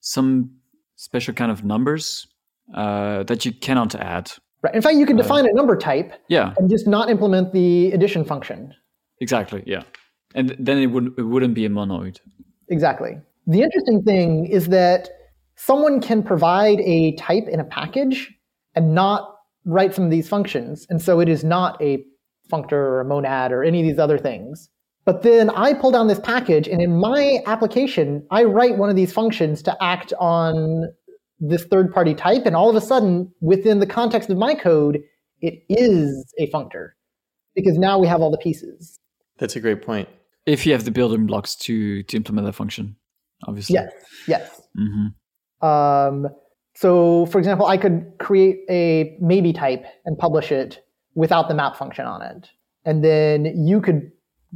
[0.00, 0.50] some
[0.96, 2.26] special kind of numbers
[2.74, 4.32] uh, that you cannot add.
[4.62, 4.74] Right.
[4.74, 6.12] In fact, you can uh, define uh, a number type.
[6.28, 6.54] Yeah.
[6.56, 8.74] And just not implement the addition function.
[9.20, 9.62] Exactly.
[9.66, 9.82] Yeah.
[10.34, 12.18] And then it would it wouldn't be a monoid.
[12.68, 13.18] Exactly.
[13.46, 15.08] The interesting thing is that
[15.56, 18.32] someone can provide a type in a package
[18.74, 22.04] and not write some of these functions, and so it is not a
[22.52, 24.68] functor or a monad or any of these other things.
[25.06, 28.96] But then I pull down this package, and in my application, I write one of
[28.96, 30.92] these functions to act on
[31.38, 32.44] this third party type.
[32.44, 34.98] And all of a sudden, within the context of my code,
[35.40, 36.90] it is a functor
[37.54, 38.98] because now we have all the pieces.
[39.38, 40.08] That's a great point.
[40.44, 42.96] If you have the building blocks to, to implement that function,
[43.46, 43.74] obviously.
[43.74, 43.92] Yes,
[44.26, 44.60] yes.
[44.76, 45.66] Mm-hmm.
[45.66, 46.26] Um,
[46.74, 51.76] so, for example, I could create a maybe type and publish it without the map
[51.76, 52.50] function on it.
[52.84, 54.10] And then you could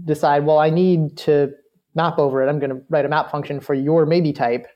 [0.05, 1.53] decide, well, I need to
[1.95, 2.49] map over it.
[2.49, 4.67] I'm going to write a map function for your maybe type.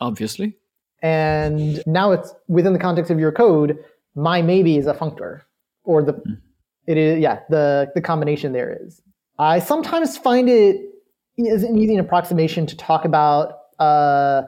[0.00, 0.56] Obviously.
[1.02, 3.78] And now it's within the context of your code,
[4.14, 5.40] my maybe is a functor.
[5.84, 6.38] Or the mm.
[6.86, 9.02] it is yeah, the the combination there is.
[9.38, 10.80] I sometimes find it
[11.36, 14.42] is an easy approximation to talk about uh,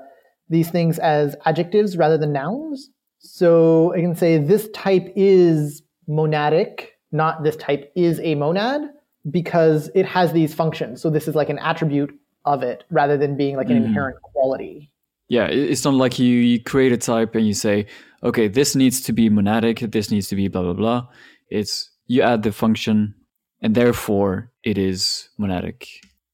[0.49, 2.91] these things as adjectives rather than nouns.
[3.19, 8.83] So I can say this type is monadic not this type is a monad
[9.31, 11.01] because it has these functions.
[11.01, 12.13] So this is like an attribute
[12.45, 13.87] of it rather than being like an Mhm.
[13.87, 14.91] inherent quality.
[15.29, 17.87] Yeah, it's not like you, you create a type and you say,
[18.23, 21.07] okay, this needs to be monadic, this needs to be blah blah blah.
[21.51, 23.15] It's you add the function,
[23.63, 25.89] and therefore it is monadic.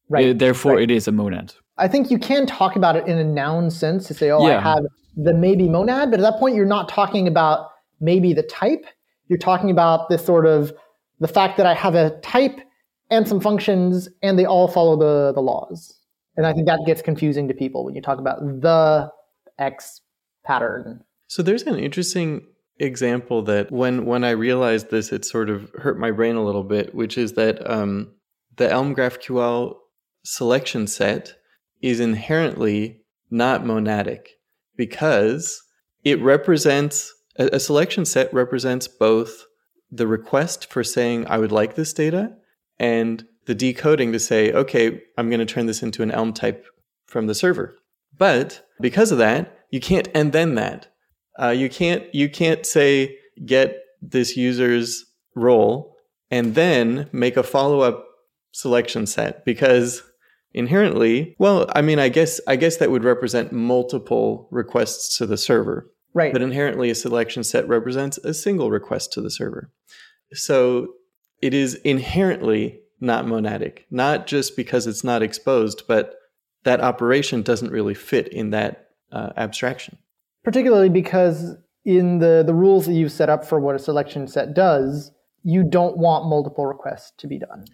[0.08, 0.30] Right.
[0.30, 0.82] Uh, therefore, right.
[0.82, 1.54] it is a monad.
[1.78, 4.60] I think you can talk about it in a noun sense to say, oh, I
[4.60, 4.84] have
[5.16, 8.84] the maybe monad, but at that point, you're not talking about maybe the type.
[9.28, 10.72] You're talking about this sort of
[11.20, 12.60] the fact that I have a type
[13.10, 15.96] and some functions, and they all follow the, the laws.
[16.36, 19.10] And I think that gets confusing to people when you talk about the
[19.58, 20.00] X
[20.44, 21.04] pattern.
[21.26, 22.46] So there's an interesting
[22.78, 26.64] example that when when I realized this, it sort of hurt my brain a little
[26.64, 28.12] bit, which is that um,
[28.56, 29.74] the Elm GraphQL
[30.24, 31.34] selection set
[31.82, 34.26] is inherently not monadic
[34.76, 35.62] because
[36.04, 39.44] it represents a, a selection set represents both
[39.90, 42.32] the request for saying I would like this data
[42.80, 46.66] and the decoding to say, okay, I'm going to turn this into an Elm type
[47.06, 47.76] from the server.
[48.18, 50.88] But because of that, you can't and then that.
[51.40, 53.16] Uh, you can't you can't say
[53.46, 55.04] get this user's
[55.36, 55.94] role
[56.30, 58.04] and then make a follow up
[58.52, 60.02] selection set because
[60.52, 65.36] inherently, well, I mean, I guess I guess that would represent multiple requests to the
[65.38, 66.32] server, Right.
[66.32, 69.70] but inherently a selection set represents a single request to the server.
[70.32, 70.88] So
[71.40, 76.14] it is inherently not monadic, not just because it's not exposed, but
[76.64, 79.98] that operation doesn't really fit in that uh, abstraction.
[80.44, 84.54] particularly because in the, the rules that you've set up for what a selection set
[84.54, 85.10] does,
[85.42, 87.64] you don't want multiple requests to be done.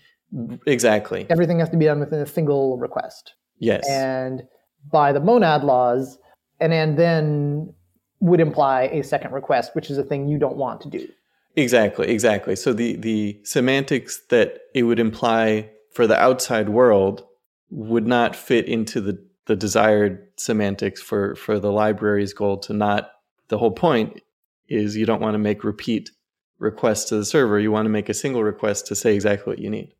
[0.67, 1.27] Exactly.
[1.31, 3.35] Everything has to be done within a single request.
[3.59, 3.89] Yes.
[3.89, 4.43] And
[4.91, 6.19] by the monad laws,
[6.61, 7.73] an and then
[8.21, 11.09] would imply a second request, which is a thing you don't want to do.
[11.57, 12.55] Exactly, exactly.
[12.55, 17.25] So the the semantics that it would imply for the outside world
[17.71, 23.11] would not fit into the the desired semantics for for the library's goal to not
[23.49, 24.21] the whole point
[24.69, 26.11] is you don't want to make repeat
[26.59, 27.59] requests to the server.
[27.59, 29.95] You want to make a single request to say exactly what you need.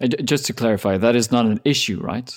[0.00, 2.32] And j- just to clarify, that is not an issue, right?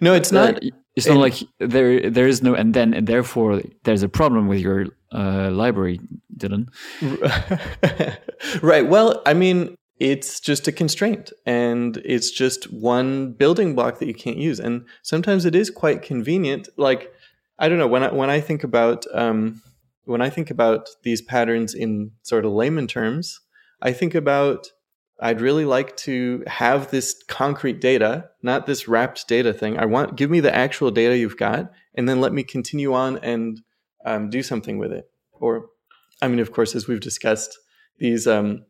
[0.00, 0.56] No, it's not.
[0.56, 4.08] Uh, it's not and- like there there is no and then and therefore there's a
[4.08, 6.00] problem with your uh, library,
[6.36, 6.68] Dillon.
[8.62, 8.86] right.
[8.86, 14.14] Well, I mean, it's just a constraint and it's just one building block that you
[14.14, 14.60] can't use.
[14.60, 16.68] And sometimes it is quite convenient.
[16.76, 17.12] Like,
[17.58, 19.60] I don't know, when I, when I think about, um,
[20.04, 23.40] when I think about these patterns in sort of layman terms,
[23.82, 24.68] I think about
[25.20, 29.78] I'd really like to have this concrete data, not this wrapped data thing.
[29.78, 33.18] I want give me the actual data you've got, and then let me continue on
[33.18, 33.60] and
[34.04, 35.10] um, do something with it.
[35.32, 35.66] Or,
[36.22, 37.58] I mean, of course, as we've discussed,
[37.98, 38.64] these um,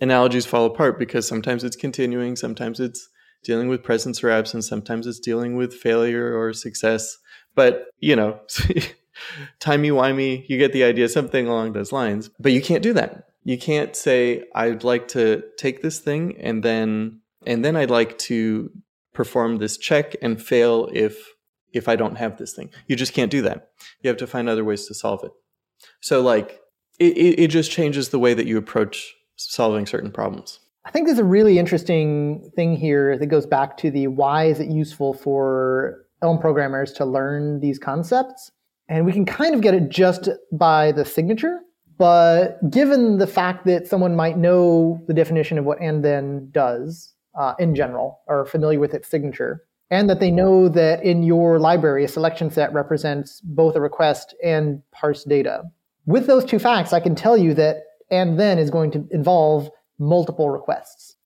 [0.00, 3.08] analogies fall apart because sometimes it's continuing, sometimes it's
[3.42, 7.16] dealing with presence or absence, sometimes it's dealing with failure or success.
[7.54, 8.40] But you know,
[9.60, 12.30] timey wimey, you get the idea, something along those lines.
[12.38, 13.28] But you can't do that.
[13.44, 18.18] You can't say, "I'd like to take this thing and then and then I'd like
[18.18, 18.70] to
[19.14, 21.32] perform this check and fail if
[21.76, 23.70] if I don't have this thing." You just can't do that.
[24.02, 25.32] You have to find other ways to solve it.
[26.00, 26.60] So, like,
[26.98, 30.60] it, it, just changes the way that you approach solving certain problems.
[30.84, 34.60] I think there's a really interesting thing here that goes back to the why is
[34.60, 38.50] it useful for Elm programmers to learn these concepts?
[38.88, 41.60] And we can kind of get it just by the signature.
[41.98, 47.14] But given the fact that someone might know the definition of what and then does
[47.34, 51.58] uh, in general, or familiar with its signature, and that they know that in your
[51.58, 55.62] library, a selection set represents both a request and parsed data.
[56.06, 59.70] With those two facts, I can tell you that and then is going to involve
[59.98, 61.16] multiple requests.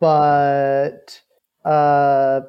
[0.00, 1.20] But
[1.64, 2.40] uh,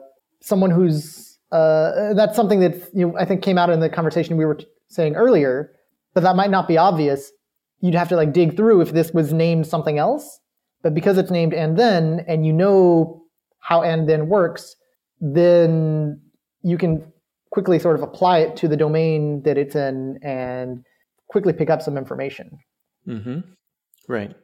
[0.42, 4.36] someone who's uh, that's something that you know, I think came out in the conversation
[4.38, 5.72] we were t- saying earlier,
[6.14, 7.32] but that might not be obvious.
[7.80, 10.40] You'd have to like dig through if this was named something else.
[10.84, 13.24] But because it's named and then, and you know
[13.60, 14.76] how and then works,
[15.20, 16.22] then
[16.64, 17.12] you can
[17.52, 20.84] quickly sort of apply it to the domain that it's in and
[21.28, 22.58] quickly pick up some information.
[23.08, 23.40] Mm-hmm.
[24.08, 24.36] Right.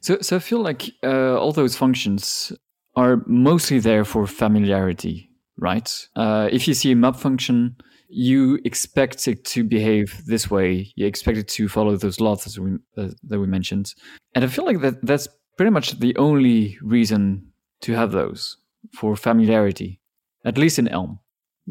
[0.00, 2.52] So, so I feel like uh, all those functions
[2.94, 5.90] are mostly there for familiarity, right?
[6.14, 7.76] Uh, if you see a map function,
[8.08, 10.92] you expect it to behave this way.
[10.96, 13.94] You expect it to follow those laws as we, uh, that we mentioned,
[14.34, 18.58] and I feel like that that's pretty much the only reason to have those
[18.94, 20.01] for familiarity,
[20.44, 21.18] at least in Elm.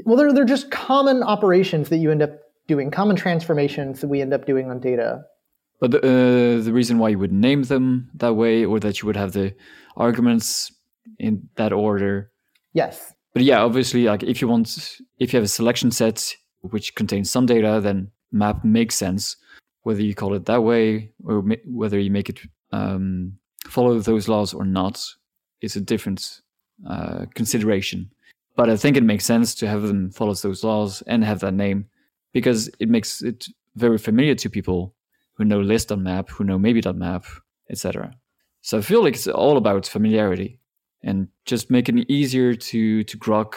[0.06, 2.32] Well, they're, they're just common operations that you end up
[2.68, 5.24] doing, common transformations that we end up doing on data.
[5.80, 9.08] But the, uh, the reason why you would name them that way, or that you
[9.08, 9.54] would have the
[9.98, 10.72] arguments
[11.18, 12.32] in that order.
[12.74, 13.14] Yes.
[13.34, 17.30] But yeah, obviously, like if you want, if you have a selection set which contains
[17.30, 19.36] some data, then map makes sense.
[19.84, 22.40] Whether you call it that way or ma- whether you make it
[22.72, 25.04] um, follow those laws or not
[25.62, 26.42] is a different
[26.88, 28.12] uh, consideration.
[28.62, 31.55] But I think it makes sense to have them follow those laws and have that
[31.55, 31.88] name
[32.32, 34.93] because it makes it very familiar to people
[35.34, 37.26] who know list.map, who know maybe.map,
[37.72, 38.14] etc.
[38.62, 40.59] So I feel like it's all about familiarity
[41.01, 43.55] and just making it easier to to grok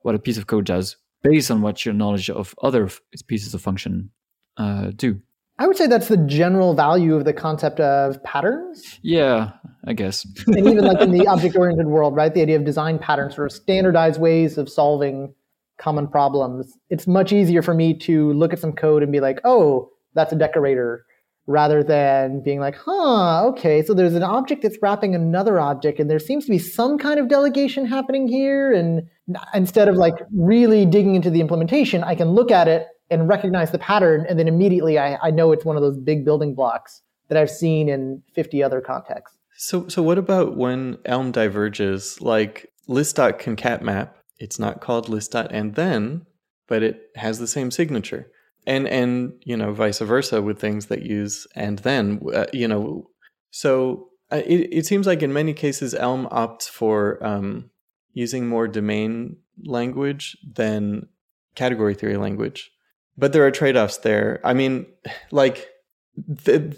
[0.00, 3.54] what a piece of code does based on what your knowledge of other f- pieces
[3.54, 4.10] of function
[4.56, 5.20] uh, do.
[5.60, 8.98] I would say that's the general value of the concept of patterns.
[9.02, 9.52] Yeah,
[9.84, 10.26] I guess.
[10.46, 12.32] and even like in the object oriented world, right?
[12.32, 15.34] The idea of design patterns, sort of standardized ways of solving
[15.78, 16.76] common problems.
[16.90, 20.32] It's much easier for me to look at some code and be like, oh, that's
[20.32, 21.04] a decorator,
[21.46, 26.10] rather than being like, huh, okay, so there's an object that's wrapping another object, and
[26.10, 28.72] there seems to be some kind of delegation happening here.
[28.72, 29.08] And
[29.54, 33.72] instead of like really digging into the implementation, I can look at it and recognize
[33.72, 37.02] the pattern, and then immediately I, I know it's one of those big building blocks
[37.28, 39.39] that I've seen in 50 other contexts.
[39.62, 45.34] So, so what about when Elm diverges, like list.concat It's not called list.
[45.34, 46.24] and then,
[46.66, 48.30] but it has the same signature.
[48.66, 53.08] And and you know vice versa with things that use and then uh, you know
[53.50, 57.70] so uh, it it seems like in many cases Elm opts for um,
[58.12, 61.08] using more domain language than
[61.54, 62.70] category theory language
[63.16, 64.40] but there are trade-offs there.
[64.42, 64.86] I mean,
[65.30, 65.68] like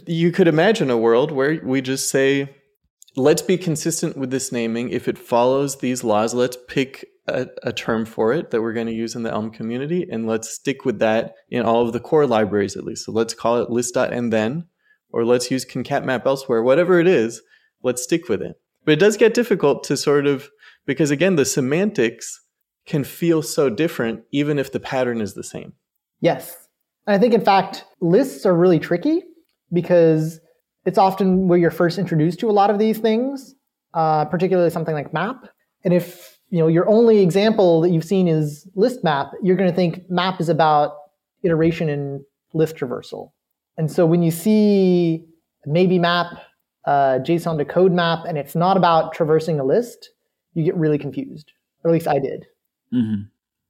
[0.07, 2.55] you could imagine a world where we just say,
[3.17, 4.91] let's be consistent with this naming.
[4.91, 8.87] If it follows these laws, let's pick a, a term for it that we're going
[8.87, 12.01] to use in the Elm community, and let's stick with that in all of the
[12.01, 13.07] core libraries at least.
[13.07, 14.67] So let's call it list and then,
[15.11, 16.63] or let's use concat map elsewhere.
[16.63, 17.43] Whatever it is,
[17.83, 18.57] let's stick with it.
[18.85, 20.51] But it does get difficult to sort of
[20.87, 22.41] because again, the semantics
[22.87, 25.75] can feel so different even if the pattern is the same.
[26.21, 26.57] Yes.
[27.07, 29.23] I think, in fact, lists are really tricky
[29.73, 30.41] because
[30.85, 33.55] it's often where you're first introduced to a lot of these things,
[33.95, 35.49] uh, particularly something like map.
[35.85, 39.71] And if you know your only example that you've seen is list map, you're going
[39.71, 40.95] to think map is about
[41.43, 42.21] iteration and
[42.55, 43.31] list traversal.
[43.77, 45.25] And so when you see
[45.67, 46.27] maybe map,
[46.85, 50.11] uh, JSON decode map, and it's not about traversing a list,
[50.55, 51.53] you get really confused.
[51.83, 52.47] Or at least I did.
[52.93, 53.23] Mm-hmm.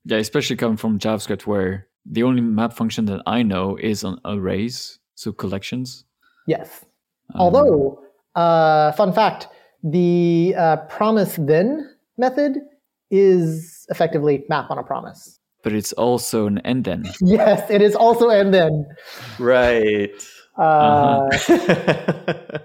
[0.05, 4.21] Yeah, especially coming from JavaScript where the only map function that I know is on
[4.25, 6.05] arrays, so collections.
[6.47, 6.85] Yes.
[7.35, 8.03] Um, Although,
[8.35, 9.49] uh, fun fact,
[9.83, 12.59] the uh, promise then method
[13.11, 15.39] is effectively map on a promise.
[15.63, 17.05] But it's also an and then.
[17.21, 18.87] yes, it is also and then.
[19.39, 20.11] Right.
[20.59, 22.59] Uh, uh-huh.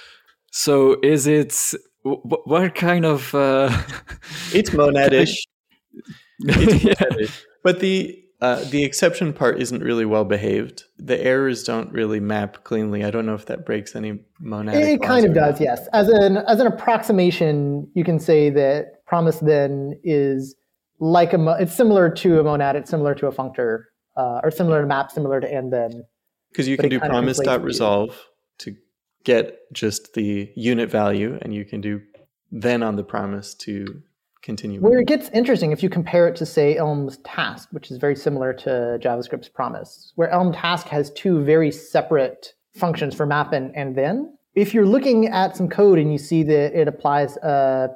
[0.50, 1.54] so is it
[2.02, 3.34] what kind of?
[3.34, 3.70] Uh,
[4.52, 5.36] it's monadish.
[6.40, 7.44] it's monadish.
[7.62, 10.84] But the uh, the exception part isn't really well behaved.
[10.98, 13.04] The errors don't really map cleanly.
[13.04, 14.94] I don't know if that breaks any monadic.
[14.94, 15.88] It kind of does, yes.
[15.92, 20.56] As an as an approximation, you can say that promise then is
[21.00, 22.76] like a it's similar to a monad.
[22.76, 23.84] It's similar to a functor,
[24.16, 26.04] uh, or similar to map, similar to and then.
[26.50, 28.18] Because you can do promise dot resolve
[28.58, 28.74] to
[29.24, 32.00] get just the unit value, and you can do
[32.50, 34.02] then on the promise to
[34.42, 34.80] continue.
[34.80, 38.16] Where it gets interesting if you compare it to, say, Elm's task, which is very
[38.16, 43.74] similar to JavaScript's promise, where Elm task has two very separate functions for map and,
[43.76, 44.36] and then.
[44.54, 47.90] If you're looking at some code and you see that it applies a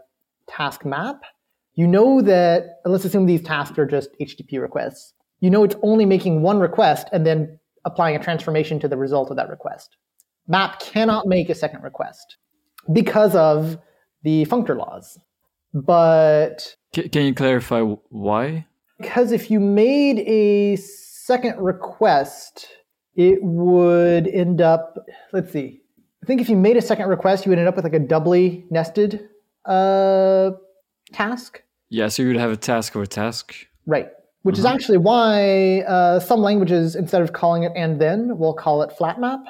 [0.49, 1.23] task map,
[1.75, 5.13] you know that, let's assume these tasks are just HTTP requests.
[5.41, 9.31] You know it's only making one request and then applying a transformation to the result
[9.31, 9.97] of that request.
[10.47, 12.37] Map cannot make a second request
[12.93, 13.79] because of
[14.23, 15.19] the functor laws.
[15.75, 18.67] But can, can you clarify why?
[18.99, 22.69] Because if you made a second request,
[23.17, 24.97] it would end up,
[25.33, 25.81] let's see.
[26.23, 27.99] I think if you made a second request, you would end up with like a
[27.99, 29.29] doubly nested
[29.65, 30.53] uh,
[31.13, 31.63] task.
[31.91, 33.55] Yeah, so you would have a task over task.
[33.87, 34.09] Right.
[34.43, 34.75] Which is mm-hmm.
[34.75, 39.21] actually why uh, some languages, instead of calling it and then, will call it flat
[39.21, 39.41] map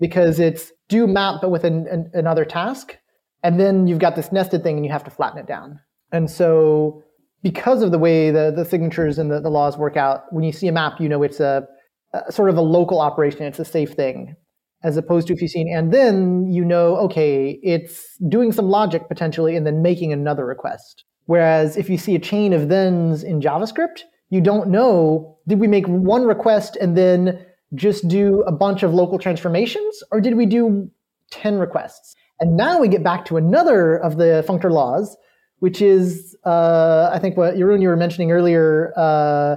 [0.00, 2.96] because it's do map but with an, an, another task.
[3.42, 5.80] And then you've got this nested thing and you have to flatten it down.
[6.12, 7.02] And so
[7.42, 10.52] because of the way the, the signatures and the, the laws work out, when you
[10.52, 11.66] see a map, you know it's a,
[12.12, 13.42] a sort of a local operation.
[13.44, 14.36] It's a safe thing.
[14.82, 18.68] As opposed to if you see an and then, you know, okay, it's doing some
[18.68, 21.04] logic potentially and then making another request.
[21.26, 25.68] Whereas if you see a chain of thens in JavaScript, you don't know, did we
[25.68, 30.46] make one request and then just do a bunch of local transformations, or did we
[30.46, 30.90] do
[31.30, 32.14] 10 requests?
[32.40, 35.16] And now we get back to another of the functor laws,
[35.58, 39.56] which is, uh, I think what Jeroen, you were mentioning earlier uh,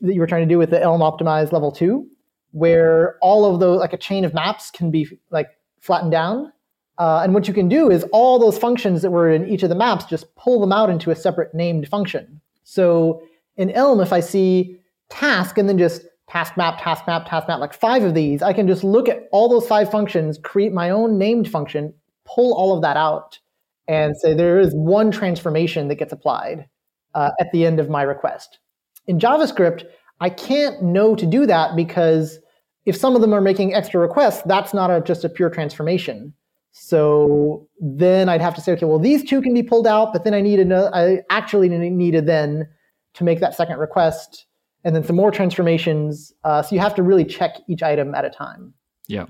[0.00, 2.08] that you were trying to do with the Elm optimized level two,
[2.52, 5.48] where all of those, like a chain of maps can be like
[5.80, 6.52] flattened down.
[6.98, 9.68] Uh, and what you can do is all those functions that were in each of
[9.68, 12.40] the maps, just pull them out into a separate named function.
[12.62, 13.22] So
[13.56, 14.78] in Elm, if I see
[15.08, 18.52] task and then just task map, task map, task map, like five of these, I
[18.52, 21.92] can just look at all those five functions, create my own named function,
[22.34, 23.38] pull all of that out,
[23.88, 26.66] and say there is one transformation that gets applied
[27.14, 28.58] uh, at the end of my request.
[29.06, 29.84] In JavaScript,
[30.20, 32.38] I can't know to do that because
[32.84, 36.34] if some of them are making extra requests, that's not a, just a pure transformation.
[36.72, 40.24] So then I'd have to say, okay, well, these two can be pulled out, but
[40.24, 42.68] then I need another, I actually need needed then
[43.14, 44.46] to make that second request,
[44.84, 46.32] and then some more transformations.
[46.44, 48.72] Uh, so you have to really check each item at a time.
[49.08, 49.26] Yeah.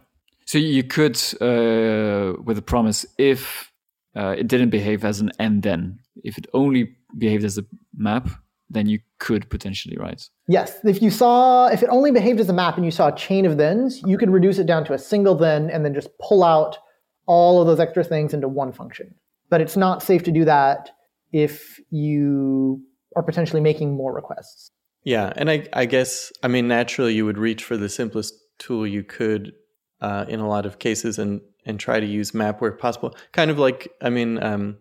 [0.51, 3.71] So you could, uh, with a promise, if
[4.17, 7.65] uh, it didn't behave as an and then, if it only behaved as a
[7.97, 8.29] map,
[8.69, 10.21] then you could potentially, right?
[10.49, 10.77] Yes.
[10.83, 13.47] If you saw, if it only behaved as a map and you saw a chain
[13.47, 16.43] of thens, you could reduce it down to a single then and then just pull
[16.43, 16.79] out
[17.27, 19.15] all of those extra things into one function.
[19.51, 20.91] But it's not safe to do that
[21.31, 22.83] if you
[23.15, 24.73] are potentially making more requests.
[25.05, 28.85] Yeah, and I, I guess I mean naturally you would reach for the simplest tool
[28.85, 29.53] you could
[30.01, 33.15] uh, in a lot of cases and and try to use map where possible.
[33.33, 34.79] Kind of like I mean, um,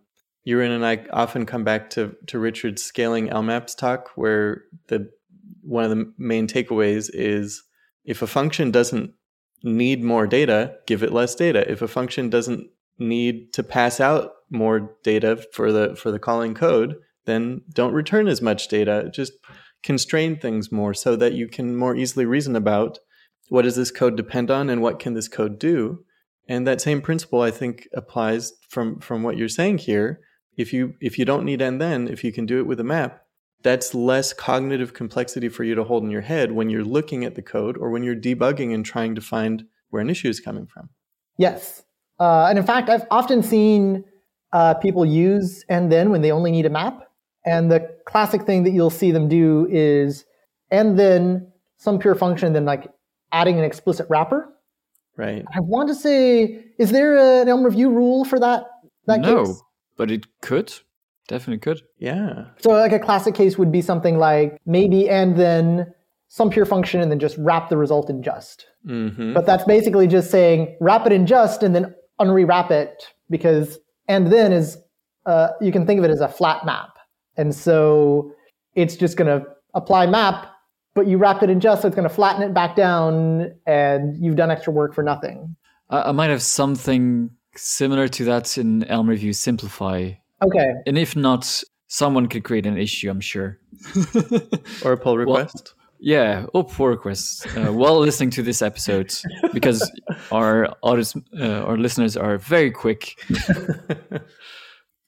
[0.48, 5.10] Jeroen and I often come back to to Richard's scaling Elm apps talk, where the
[5.62, 7.64] one of the main takeaways is
[8.06, 9.14] if a function doesn't
[9.64, 11.70] need more data, give it less data.
[11.70, 16.54] If a function doesn't need to pass out more data for the for the calling
[16.54, 16.96] code,
[17.26, 19.12] then don't return as much data.
[19.14, 19.34] Just
[19.84, 23.00] constrain things more so that you can more easily reason about
[23.50, 26.04] what does this code depend on and what can this code do.
[26.48, 30.22] And that same principle I think applies from from what you're saying here.
[30.58, 32.84] If you if you don't need and then, if you can do it with a
[32.84, 33.22] map,
[33.62, 37.36] that's less cognitive complexity for you to hold in your head when you're looking at
[37.36, 40.66] the code or when you're debugging and trying to find where an issue is coming
[40.66, 40.90] from.
[41.38, 41.84] Yes.
[42.20, 44.04] Uh, and in fact, I've often seen
[44.52, 47.06] uh, people use and then when they only need a map.
[47.46, 50.26] And the classic thing that you'll see them do is
[50.72, 52.92] and then some pure function, then like
[53.32, 54.50] adding an explicit wrapper.
[55.18, 55.44] Right.
[55.54, 58.66] I want to say, is there an Elm review rule for that?
[59.06, 59.62] that no, case?
[59.98, 60.74] but it could.
[61.28, 61.82] Definitely could.
[61.98, 62.46] Yeah.
[62.58, 65.94] So like a classic case would be something like maybe and then
[66.28, 68.66] some pure function and then just wrap the result in just.
[68.88, 69.34] Mm-hmm.
[69.34, 73.78] But that's basically just saying wrap it in just and then unrewrap it because
[74.08, 74.78] and then is
[75.26, 76.98] uh, you can think of it as a flat map.
[77.38, 78.34] And so
[78.76, 80.48] it's just going to apply map,
[80.96, 84.18] but you wrapped it in just, so it's going to flatten it back down, and
[84.18, 85.56] you've done extra work for nothing.
[85.90, 90.12] I, I might have something similar to that in Elm Review Simplify.
[90.42, 90.74] Okay.
[90.86, 93.60] And if not, someone could create an issue, I'm sure.
[94.84, 95.56] or a pull request.
[95.56, 99.14] Well, yeah, or pull requests uh, while listening to this episode,
[99.54, 99.92] because
[100.32, 103.20] our audience, uh, our listeners are very quick.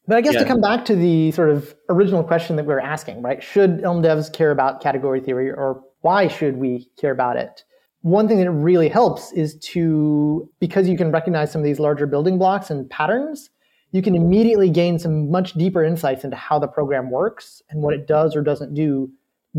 [0.07, 0.41] But I guess yeah.
[0.41, 3.41] to come back to the sort of original question that we were asking, right?
[3.41, 7.63] Should Elm devs care about category theory or why should we care about it?
[8.01, 12.07] One thing that really helps is to, because you can recognize some of these larger
[12.07, 13.51] building blocks and patterns,
[13.91, 17.93] you can immediately gain some much deeper insights into how the program works and what
[17.93, 19.11] it does or doesn't do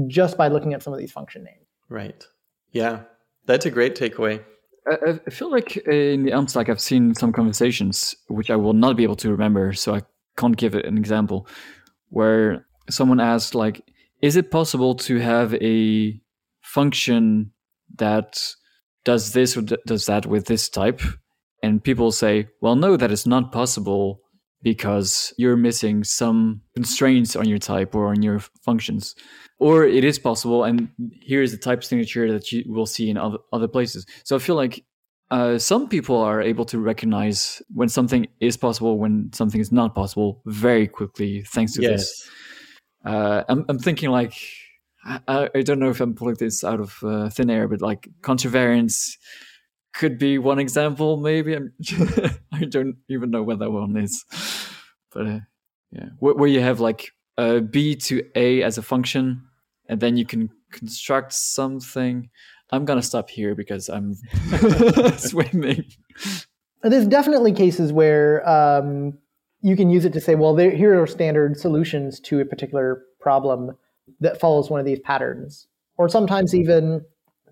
[0.09, 1.67] just by looking at some of these function names.
[1.89, 2.27] Right.
[2.73, 3.03] Yeah.
[3.47, 4.43] That's a great takeaway.
[4.89, 8.73] I, I feel like in the Elm Slack, I've seen some conversations which I will
[8.73, 9.73] not be able to remember.
[9.75, 10.03] So I
[10.37, 11.47] can't give it an example
[12.09, 13.83] where someone asked like
[14.21, 16.21] is it possible to have a
[16.63, 17.53] function
[17.97, 18.55] that
[19.05, 21.03] does this or does that with this type?
[21.63, 24.21] And people say well no that is not possible
[24.63, 29.17] because you're missing some constraints on your type or on your functions.
[29.59, 30.89] Or it is possible and
[31.21, 34.07] here's the type signature that you will see in other, other places.
[34.25, 34.85] So i feel like
[35.33, 39.95] uh, some people are able to recognize when something is possible, when something is not
[39.95, 41.91] possible, very quickly, thanks to yes.
[41.91, 42.31] this.
[43.07, 44.35] Uh, I'm, I'm thinking like
[45.07, 48.11] I, I, don't know if I'm pulling this out of uh, thin air, but like
[48.21, 49.17] contravariance
[49.95, 51.17] could be one example.
[51.17, 51.73] Maybe I'm,
[52.53, 54.23] I don't even know what that one is,
[55.13, 55.41] but uh,
[55.93, 57.11] yeah, where, where, you have like
[57.71, 59.49] b to a as a function,
[59.89, 62.29] and then you can construct something.
[62.73, 64.15] I'm gonna stop here because I'm
[65.19, 65.85] swimming.
[66.83, 69.19] There's definitely cases where um,
[69.61, 73.05] you can use it to say, well, there, here are standard solutions to a particular
[73.21, 73.77] problem
[74.21, 75.69] that follows one of these patterns.
[75.97, 77.05] Or sometimes even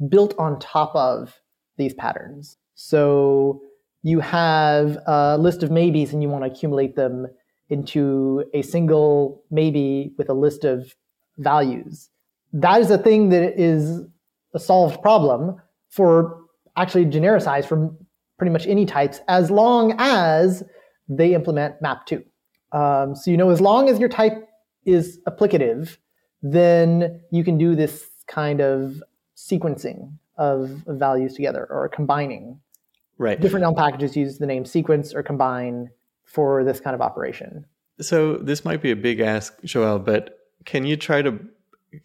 [0.08, 1.38] built on top of
[1.76, 2.56] these patterns.
[2.74, 3.60] So
[4.02, 7.26] you have a list of maybes and you want to accumulate them
[7.68, 10.96] into a single maybe with a list of
[11.38, 12.08] values.
[12.52, 14.00] That is a thing that is
[14.54, 16.40] a solved problem for
[16.76, 17.96] actually genericized from
[18.38, 20.62] pretty much any types as long as
[21.08, 22.24] they implement map2.
[22.72, 24.48] Um, so you know, as long as your type
[24.84, 25.96] is applicative,
[26.42, 29.02] then you can do this kind of
[29.36, 32.60] sequencing of, of values together or combining.
[33.18, 33.38] Right.
[33.38, 35.90] Different Elm packages use the name sequence or combine
[36.24, 37.66] for this kind of operation.
[38.00, 41.38] So this might be a big ask, Joel, but can you try to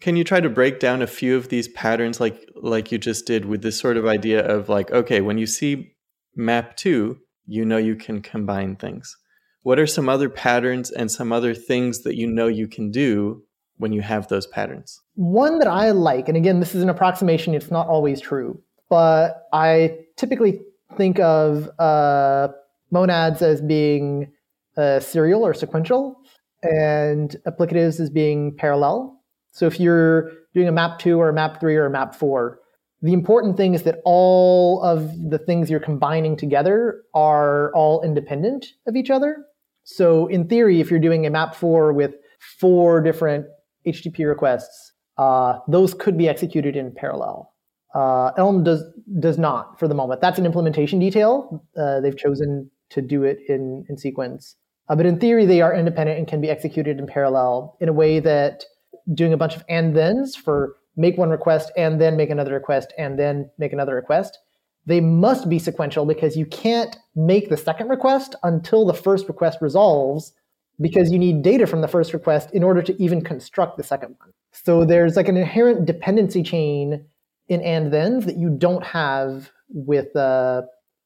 [0.00, 3.26] can you try to break down a few of these patterns like like you just
[3.26, 5.92] did with this sort of idea of like okay when you see
[6.34, 9.16] map 2 you know you can combine things.
[9.62, 13.42] What are some other patterns and some other things that you know you can do
[13.78, 15.00] when you have those patterns?
[15.14, 19.48] One that i like and again this is an approximation it's not always true but
[19.52, 20.60] i typically
[20.96, 22.48] think of uh,
[22.90, 24.30] monads as being
[24.76, 26.16] uh, serial or sequential
[26.62, 29.15] and applicatives as being parallel
[29.56, 32.58] so if you're doing a map two or a map three or a map four,
[33.00, 38.66] the important thing is that all of the things you're combining together are all independent
[38.86, 39.46] of each other.
[39.84, 42.16] So in theory, if you're doing a map four with
[42.60, 43.46] four different
[43.86, 47.54] HTTP requests, uh, those could be executed in parallel.
[47.94, 48.84] Uh, Elm does
[49.20, 50.20] does not for the moment.
[50.20, 51.64] That's an implementation detail.
[51.78, 54.54] Uh, they've chosen to do it in in sequence,
[54.90, 57.94] uh, but in theory, they are independent and can be executed in parallel in a
[57.94, 58.66] way that
[59.14, 62.92] doing a bunch of and thens for make one request and then make another request
[62.98, 64.38] and then make another request.
[64.86, 69.58] They must be sequential because you can't make the second request until the first request
[69.60, 70.32] resolves
[70.80, 74.14] because you need data from the first request in order to even construct the second
[74.18, 74.32] one.
[74.52, 77.04] So there's like an inherent dependency chain
[77.48, 80.62] in and thens that you don't have with uh,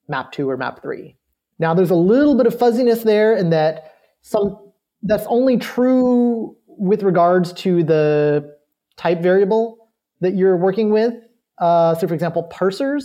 [0.09, 1.17] map 2 or map 3.
[1.59, 4.59] Now there's a little bit of fuzziness there in that some
[5.03, 8.57] that's only true with regards to the
[8.97, 11.15] type variable that you're working with,
[11.59, 13.05] uh, so for example, parsers,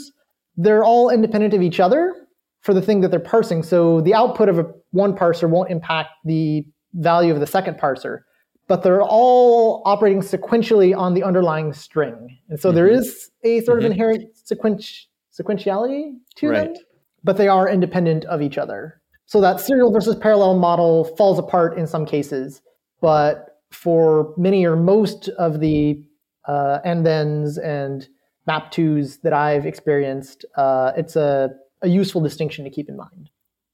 [0.55, 2.15] they're all independent of each other
[2.61, 3.61] for the thing that they're parsing.
[3.61, 8.21] So the output of a, one parser won't impact the value of the second parser,
[8.67, 12.39] but they're all operating sequentially on the underlying string.
[12.49, 12.77] And so mm-hmm.
[12.77, 13.85] there is a sort mm-hmm.
[13.85, 14.89] of inherent sequent-
[15.37, 16.73] sequentiality to right.
[16.73, 16.83] them,
[17.23, 19.01] but they are independent of each other.
[19.25, 22.61] So that serial versus parallel model falls apart in some cases,
[23.01, 26.03] but for many or most of the
[26.47, 28.07] uh, and thens and
[28.47, 31.51] map twos that I've experienced, uh, it's a,
[31.81, 33.29] a useful distinction to keep in mind.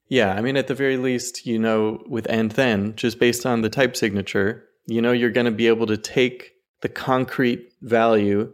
[0.07, 3.61] Yeah, I mean, at the very least, you know, with and then, just based on
[3.61, 8.51] the type signature, you know, you're going to be able to take the concrete value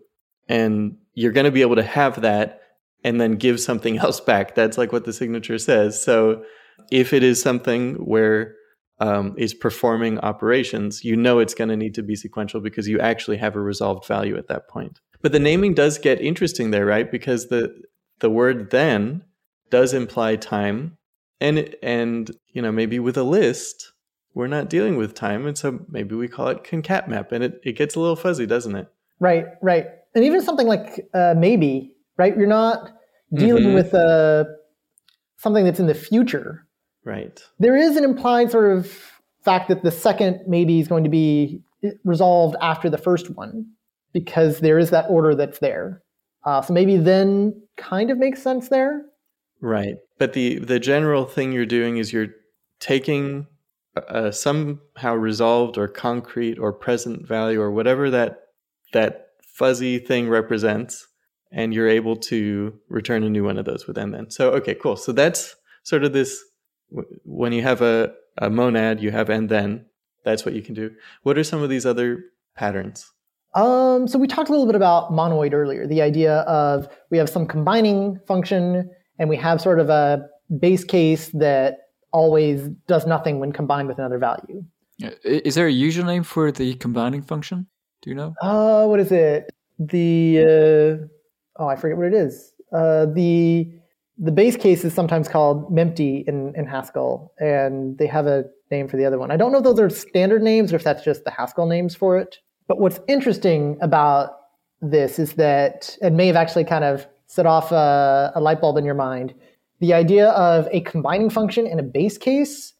[0.47, 2.61] and you're going to be able to have that
[3.03, 4.53] and then give something else back.
[4.53, 6.01] That's like what the signature says.
[6.01, 6.43] So
[6.91, 8.55] if it is something where
[8.99, 12.99] um, is performing operations, you know it's going to need to be sequential because you
[12.99, 14.99] actually have a resolved value at that point.
[15.21, 17.09] But the naming does get interesting there, right?
[17.11, 17.75] Because the
[18.19, 19.23] the word then
[19.69, 20.97] does imply time,
[21.39, 23.93] and and you know maybe with a list
[24.33, 27.59] we're not dealing with time, and so maybe we call it concat map, and it
[27.63, 28.87] it gets a little fuzzy, doesn't it?
[29.19, 32.37] Right, right, and even something like uh, maybe, right?
[32.37, 32.91] You're not
[33.33, 33.73] dealing mm-hmm.
[33.73, 34.45] with uh,
[35.37, 36.66] something that's in the future
[37.07, 37.41] Right.
[37.57, 38.91] There is an implied sort of
[39.45, 41.61] fact that the second maybe is going to be
[42.03, 43.65] resolved after the first one
[44.11, 46.03] because there is that order that's there.
[46.45, 49.05] Uh, so maybe then kind of makes sense there.
[49.61, 49.95] Right.
[50.19, 52.33] But the the general thing you're doing is you're
[52.81, 53.47] taking
[53.95, 58.41] a somehow resolved or concrete or present value or whatever that
[58.91, 61.07] that fuzzy thing represents
[61.53, 64.29] and you're able to return a new one of those with then.
[64.29, 64.97] So okay, cool.
[64.97, 66.43] So that's sort of this
[67.23, 69.85] when you have a, a monad, you have and then.
[70.23, 70.91] That's what you can do.
[71.23, 72.23] What are some of these other
[72.55, 73.11] patterns?
[73.55, 75.87] Um, so we talked a little bit about monoid earlier.
[75.87, 80.27] The idea of we have some combining function, and we have sort of a
[80.59, 81.77] base case that
[82.11, 84.63] always does nothing when combined with another value.
[85.23, 87.67] Is there a username for the combining function?
[88.01, 88.33] Do you know?
[88.41, 89.49] Uh, what is it?
[89.79, 92.53] The uh, oh, I forget what it is.
[92.73, 93.71] Uh, the
[94.17, 98.87] the base case is sometimes called mempty in, in Haskell, and they have a name
[98.87, 99.31] for the other one.
[99.31, 101.95] I don't know if those are standard names or if that's just the Haskell names
[101.95, 102.39] for it.
[102.67, 104.31] But what's interesting about
[104.81, 108.77] this is that it may have actually kind of set off a, a light bulb
[108.77, 109.33] in your mind.
[109.79, 112.73] The idea of a combining function in a base case,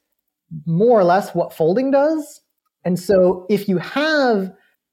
[0.66, 2.42] more or less what folding does.
[2.84, 4.52] And so if you have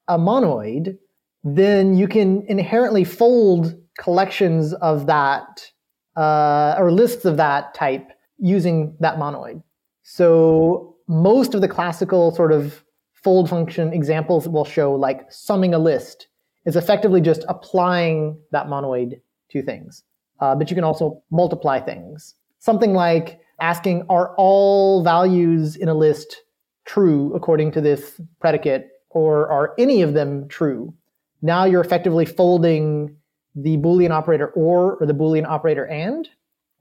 [0.09, 0.99] a monoid
[1.45, 5.71] then you can inherently fold collections of that
[6.17, 9.63] uh, or lists of that type using that monoid.
[10.03, 15.79] So most of the classical sort of fold function examples will show like summing a
[15.79, 16.29] list
[16.67, 20.03] is effectively just applying that monoid to things.
[20.41, 22.35] Uh, but you can also multiply things.
[22.59, 26.43] Something like asking, are all values in a list
[26.85, 30.93] true according to this predicate, or are any of them true?
[31.41, 33.17] Now you're effectively folding
[33.55, 36.29] the Boolean operator or or the Boolean operator and.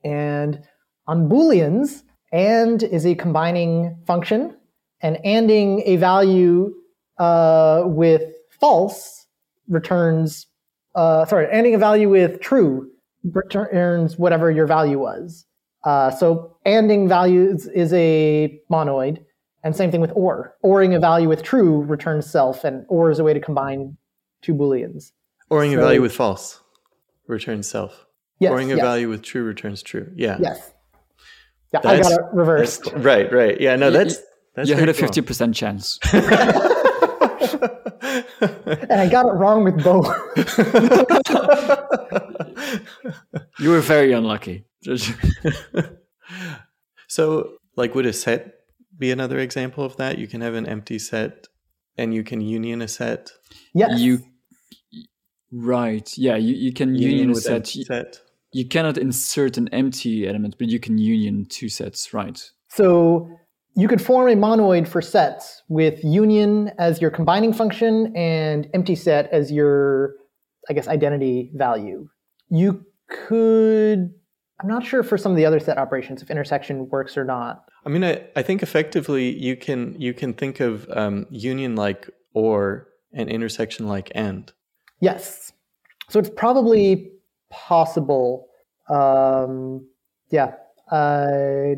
[0.04, 0.62] And
[1.08, 4.58] on Booleans, and is a combining function,
[5.02, 6.74] and anding a value
[7.20, 8.24] uh, with
[8.60, 9.28] false
[9.68, 10.48] returns,
[10.96, 12.90] uh, sorry, anding a value with true
[13.24, 15.46] returns whatever your value was.
[15.86, 19.24] Uh, so anding values is a monoid,
[19.64, 20.56] and same thing with or.
[20.64, 23.96] Oring a value with true returns self, and or is a way to combine
[24.42, 25.12] two booleans.
[25.52, 26.63] Oring So- a value with false
[27.28, 28.06] returns self.
[28.40, 30.12] Yes, Oring a yes, value with true returns true.
[30.16, 30.38] Yeah.
[30.40, 30.72] Yes.
[31.74, 32.92] Yeah, I got it reversed.
[32.96, 33.60] Right, right.
[33.60, 34.18] Yeah, no, that's
[34.56, 35.98] that's you had a fifty percent chance.
[36.14, 36.24] and
[38.92, 40.08] I got it wrong with both.
[43.60, 44.66] You were very unlucky.
[47.08, 48.54] so, like, would a set
[48.98, 50.18] be another example of that?
[50.18, 51.48] You can have an empty set,
[51.98, 53.32] and you can union a set.
[53.74, 54.00] yes.
[54.00, 54.24] you
[55.54, 56.12] right?
[56.18, 57.54] Yeah, you, you can union, a with set.
[57.54, 58.22] empty set.
[58.52, 62.40] You cannot insert an empty element, but you can union two sets, right?
[62.70, 63.30] So
[63.76, 68.96] you could form a monoid for sets with union as your combining function and empty
[68.96, 70.16] set as your,
[70.70, 72.08] I guess, identity value.
[72.50, 74.14] You could,
[74.62, 77.66] I'm not sure for some of the other set operations if intersection works or not.
[77.86, 82.10] I mean, I, I think effectively you can you can think of um, union like
[82.34, 84.52] or and intersection like and.
[85.04, 85.52] Yes.
[86.10, 87.12] So it's probably
[87.50, 88.48] possible.
[88.90, 89.86] Um,
[90.30, 90.54] yeah,
[90.92, 91.76] I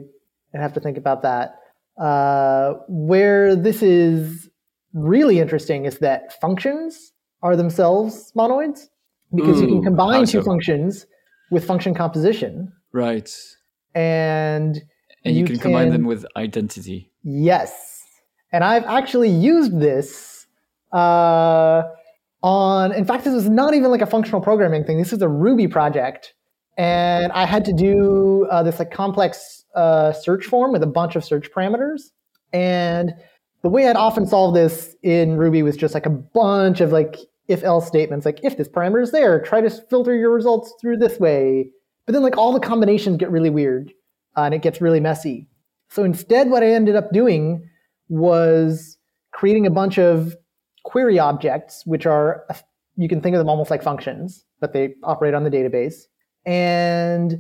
[0.54, 1.56] have to think about that.
[1.98, 4.50] Uh, where this is
[4.94, 8.88] really interesting is that functions are themselves monoids
[9.34, 11.06] because you can combine two functions
[11.52, 13.30] with function composition Right.
[13.94, 14.82] and
[15.26, 17.12] And you, You can, combine them with identity.
[17.24, 18.04] Yes.
[18.52, 20.48] And I've actually used this
[20.92, 21.84] uh,
[22.46, 25.00] on, in fact, this was not even like a functional programming thing.
[25.00, 26.36] This is a Ruby project.
[26.78, 31.16] And I had to do uh, this like complex uh, search form with a bunch
[31.16, 32.12] of search parameters.
[32.54, 33.14] And
[33.64, 37.16] the way I'd often solve this in Ruby was just like a bunch of like
[37.48, 40.98] if else statements, like if this parameter is there, try to filter your results through
[40.98, 41.72] this way.
[42.06, 43.92] But then like all the combinations get really weird
[44.38, 45.48] uh, and it gets really messy.
[45.90, 47.68] So instead, what I ended up doing
[48.08, 49.00] was
[49.32, 50.36] creating a bunch of
[50.86, 52.46] query objects, which are,
[52.96, 56.04] you can think of them almost like functions, but they operate on the database,
[56.46, 57.40] and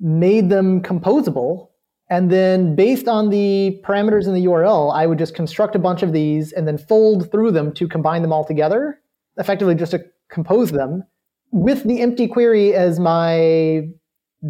[0.00, 1.68] made them composable.
[2.10, 6.02] And then based on the parameters in the URL, I would just construct a bunch
[6.02, 9.00] of these and then fold through them to combine them all together,
[9.36, 11.04] effectively just to compose them
[11.52, 13.88] with the empty query as my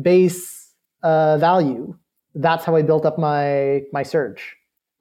[0.03, 0.73] base
[1.03, 1.95] uh, value
[2.37, 4.56] that's how I built up my my search.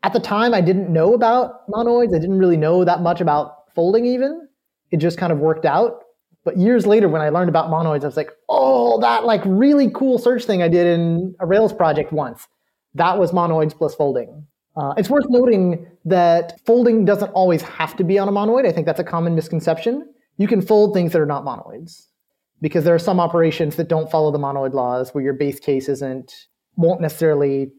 [0.06, 2.16] At the time, I didn't know about monoids.
[2.16, 4.06] I didn't really know that much about folding.
[4.06, 4.48] Even
[4.92, 6.04] it just kind of worked out.
[6.44, 9.90] But years later, when I learned about monoids, I was like, "Oh, that like really
[9.90, 12.48] cool search thing I did in a Rails project once.
[12.94, 14.46] That was monoids plus folding."
[14.78, 18.68] Uh, it's worth noting that folding doesn't always have to be on a monoid.
[18.68, 20.08] I think that's a common misconception.
[20.38, 22.10] You can fold things that are not monoids
[22.62, 25.90] because there are some operations that don't follow the monoid laws where your base case
[25.90, 26.32] isn't
[26.76, 27.72] won't necessarily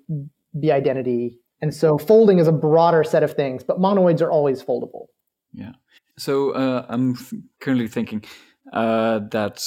[0.58, 1.38] be identity.
[1.60, 5.06] And so folding is a broader set of things, but monoids are always foldable.
[5.52, 5.72] Yeah.
[6.18, 7.16] So uh, I'm
[7.60, 8.24] currently thinking
[8.72, 9.64] uh, that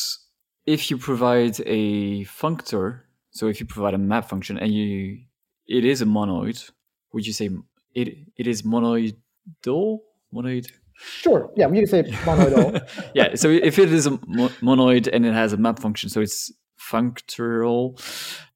[0.66, 5.20] if you provide a functor, so if you provide a map function and you
[5.68, 6.70] it is a monoid,
[7.14, 7.50] would you say
[7.94, 10.00] it it is monoidal?
[10.34, 10.72] Monoid?
[10.96, 11.50] Sure.
[11.56, 13.12] Yeah, you can say monoidal.
[13.14, 13.36] yeah.
[13.36, 16.52] So if it is a mo- monoid and it has a map function, so it's
[16.78, 18.00] functoral,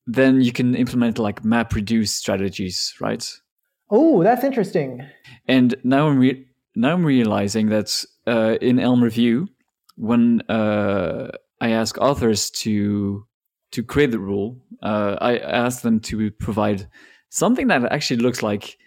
[0.06, 3.26] then you can implement like map reduce strategies, right?
[3.90, 5.06] oh, that's interesting.
[5.48, 9.48] And now I'm re- now I'm realizing that uh, in Elm Review,
[9.96, 11.30] when uh,
[11.62, 13.26] I ask authors to
[13.72, 16.88] to create the rule, uh, I ask them to provide
[17.30, 18.78] something that actually looks like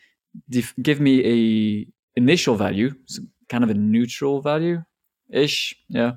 [0.50, 1.86] def- give me a
[2.16, 4.82] initial value, so kind of a neutral value
[5.30, 6.12] ish, yeah,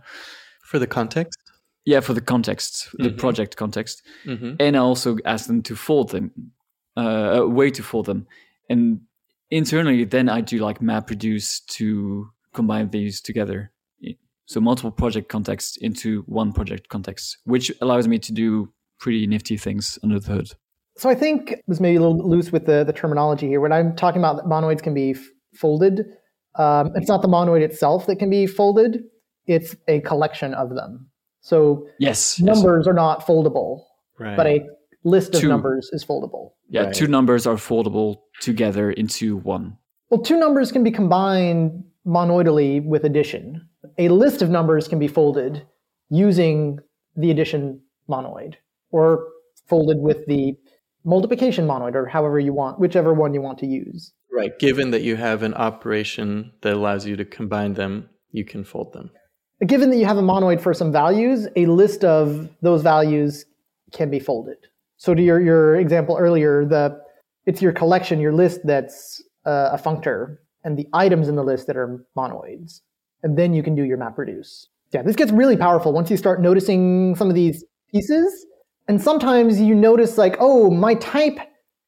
[0.64, 1.40] For the context.
[1.86, 3.18] Yeah, for the context, the Mhm.
[3.18, 4.56] project context Mm-hmm.
[4.60, 6.32] and I also ask them to fold them,
[6.98, 8.28] uh, a way to fold them,
[8.70, 9.02] and
[9.50, 13.72] internally then I do like map reduce to combine these together.
[14.46, 19.58] So multiple project contexts into one project context, which allows me to do pretty nifty
[19.58, 20.50] things under the hood.
[20.98, 23.62] So I think it was maybe a little loose with the, the terminology here.
[23.62, 25.24] When I'm talking about that monoids can be f-
[25.54, 26.00] folded,
[26.56, 29.04] um, it's not the monoid itself that can be folded,
[29.46, 31.12] it's a collection of them.
[31.42, 32.92] So yes, numbers yes.
[32.92, 33.84] are not foldable,
[34.20, 34.36] right.
[34.36, 34.62] but a
[35.04, 36.52] list of two, numbers is foldable.
[36.70, 36.94] Yeah, right.
[36.94, 39.78] two numbers are foldable together into one.
[40.10, 43.68] Well, two numbers can be combined monoidally with addition.
[43.98, 45.66] A list of numbers can be folded
[46.10, 46.80] using
[47.16, 48.56] the addition monoid
[48.92, 49.28] or
[49.68, 50.56] folded with the
[51.06, 54.12] multiplication monoid or however you want, whichever one you want to use.
[54.32, 54.58] Right.
[54.60, 58.94] Given that you have an operation that allows you to combine them, you can fold
[58.94, 59.12] them.
[59.66, 63.46] Given that you have a monoid for some values, a list of those values
[63.92, 64.58] can be folded.
[64.98, 67.00] So to your, your example earlier, the
[67.46, 71.68] it's your collection, your list that's uh, a functor, and the items in the list
[71.68, 72.82] that are monoids.
[73.24, 74.68] And then you can do your map reduce.
[74.92, 78.46] Yeah, this gets really powerful once you start noticing some of these pieces.
[78.88, 81.38] And sometimes you notice like, oh, my type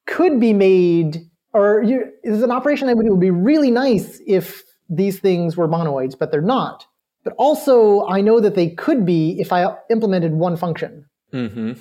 [0.08, 5.20] could be made, or you, there's an operation that would be really nice if these
[5.20, 6.86] things were monoids, but they're not.
[7.24, 11.06] But also, I know that they could be if I implemented one function.
[11.34, 11.74] Mm-hmm.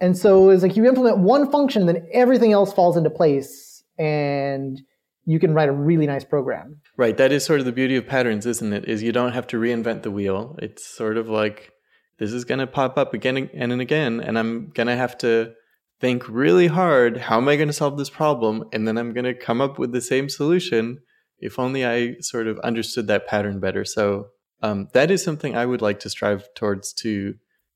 [0.00, 4.80] And so it's like you implement one function, then everything else falls into place, and
[5.24, 6.80] you can write a really nice program.
[6.96, 7.16] Right.
[7.16, 8.86] That is sort of the beauty of patterns, isn't it?
[8.88, 10.56] Is you don't have to reinvent the wheel.
[10.60, 11.72] It's sort of like
[12.18, 15.52] this is going to pop up again and again, and I'm going to have to
[16.00, 17.16] think really hard.
[17.16, 18.64] How am I going to solve this problem?
[18.72, 20.98] And then I'm going to come up with the same solution.
[21.38, 23.84] If only I sort of understood that pattern better.
[23.84, 24.26] So
[24.62, 27.34] um, that is something I would like to strive towards to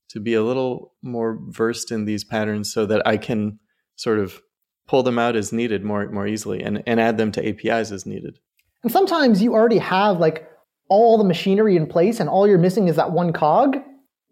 [0.08, 3.58] to be a little more versed in these patterns, so that I can
[3.96, 4.40] sort of
[4.86, 8.06] pull them out as needed more more easily and, and add them to APIs as
[8.06, 8.38] needed.
[8.82, 10.48] And sometimes you already have like
[10.88, 13.76] all the machinery in place and all you're missing is that one cog.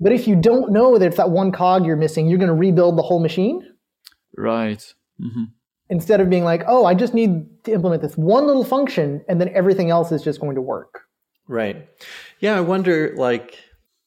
[0.01, 2.55] But if you don't know that it's that one cog you're missing, you're going to
[2.55, 3.67] rebuild the whole machine.
[4.37, 4.95] Right.
[5.21, 5.45] Mm-hmm.
[5.91, 9.41] Instead of being like, oh, I just need to implement this one little function and
[9.41, 11.01] then everything else is just going to work.
[11.47, 11.89] Right.
[12.41, 13.59] Yeah, I wonder, like,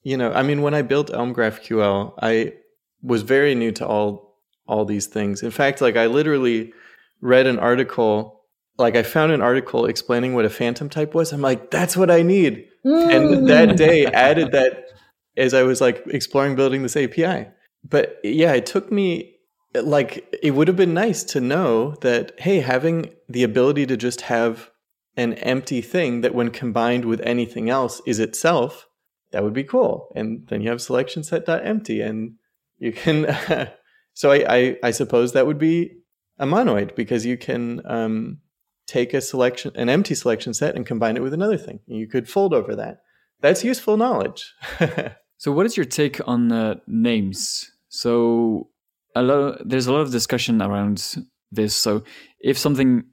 [0.04, 2.54] you know, I mean, when I built Elm GraphQL, I
[3.02, 4.28] was very new to all
[4.68, 5.44] all these things.
[5.44, 6.74] In fact, like I literally
[7.22, 8.44] read an article,
[8.78, 11.32] like I found an article explaining what a phantom type was.
[11.32, 12.68] I'm like, that's what I need.
[12.86, 13.16] Mm.
[13.16, 14.90] And that day added that
[15.36, 17.48] as I was like exploring building this API.
[17.88, 19.36] But yeah, it took me
[19.74, 24.22] like it would have been nice to know that hey, having the ability to just
[24.22, 24.70] have
[25.18, 28.88] an empty thing that when combined with anything else is itself,
[29.32, 30.10] that would be cool.
[30.16, 32.36] And then you have selection set empty and
[32.78, 33.36] you can
[34.14, 35.98] so I, I, I suppose that would be
[36.38, 38.38] a monoid because you can um,
[38.86, 41.80] take a selection an empty selection set and combine it with another thing.
[41.88, 43.00] You could fold over that.
[43.42, 44.54] That's useful knowledge.
[45.38, 47.72] So, what is your take on uh, names?
[47.90, 48.70] So,
[49.16, 51.16] a lot there's a lot of discussion around
[51.52, 51.76] this.
[51.76, 52.04] So,
[52.40, 53.04] if something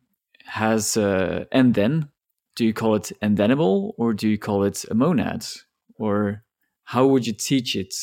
[0.44, 2.08] has uh, and then,
[2.56, 5.46] do you call it and thenable or do you call it a monad?
[5.98, 6.44] Or
[6.84, 7.94] how would you teach it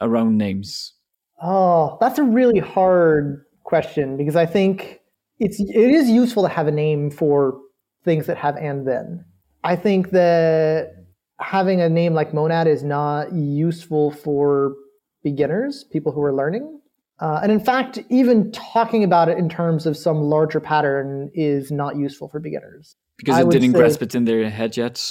[0.00, 0.94] around names?
[1.42, 5.00] Oh, that's a really hard question because I think
[5.38, 7.58] it's it is useful to have a name for
[8.04, 9.24] things that have and then.
[9.64, 10.94] I think that
[11.40, 14.74] having a name like monad is not useful for
[15.22, 16.77] beginners, people who are learning.
[17.20, 21.70] Uh, and in fact, even talking about it in terms of some larger pattern is
[21.70, 22.96] not useful for beginners.
[23.16, 25.04] Because I it didn't say, grasp it in their head yet.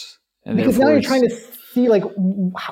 [0.46, 1.36] because now you're trying to
[1.74, 2.04] see like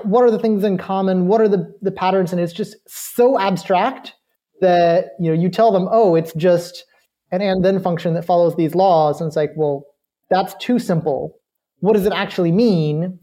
[0.04, 3.38] what are the things in common, what are the, the patterns, and it's just so
[3.38, 4.14] abstract
[4.62, 6.86] that you know you tell them, oh, it's just
[7.32, 9.86] an and then function that follows these laws, and it's like, well,
[10.30, 11.38] that's too simple.
[11.80, 13.20] What does it actually mean?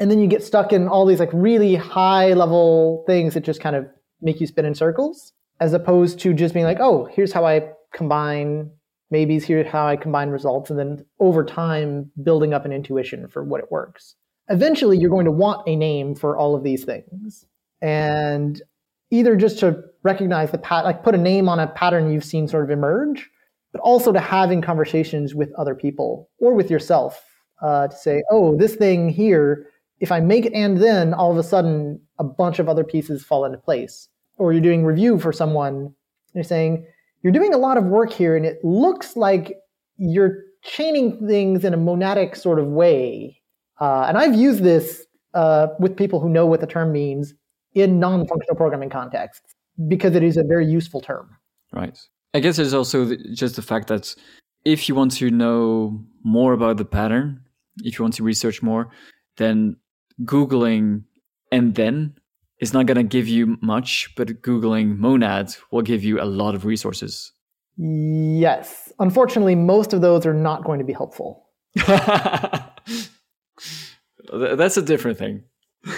[0.00, 3.60] and then you get stuck in all these like really high level things that just
[3.60, 3.86] kind of
[4.22, 7.62] make you spin in circles as opposed to just being like oh here's how i
[7.92, 8.70] combine
[9.10, 13.44] maybes here's how i combine results and then over time building up an intuition for
[13.44, 14.16] what it works
[14.48, 17.44] eventually you're going to want a name for all of these things
[17.82, 18.62] and
[19.10, 22.48] either just to recognize the pat like put a name on a pattern you've seen
[22.48, 23.30] sort of emerge
[23.72, 27.24] but also to having conversations with other people or with yourself
[27.62, 29.66] uh, to say oh this thing here
[30.00, 33.22] if I make it and then, all of a sudden a bunch of other pieces
[33.22, 34.08] fall into place.
[34.40, 35.94] Or you're doing review for someone,
[36.34, 36.86] you're saying,
[37.22, 39.54] you're doing a lot of work here, and it looks like
[39.98, 43.40] you're chaining things in a monadic sort of way.
[43.80, 47.34] Uh, and I've used this uh, with people who know what the term means
[47.74, 49.54] in non functional programming contexts
[49.88, 51.36] because it is a very useful term.
[51.72, 51.98] Right.
[52.34, 54.14] I guess there's also just the fact that
[54.64, 57.40] if you want to know more about the pattern,
[57.82, 58.90] if you want to research more,
[59.36, 59.76] then
[60.24, 61.04] Googling
[61.50, 62.14] and then
[62.60, 66.54] is not going to give you much, but Googling monads will give you a lot
[66.54, 67.32] of resources.
[67.76, 68.92] Yes.
[68.98, 71.46] Unfortunately, most of those are not going to be helpful.
[74.32, 75.44] That's a different thing.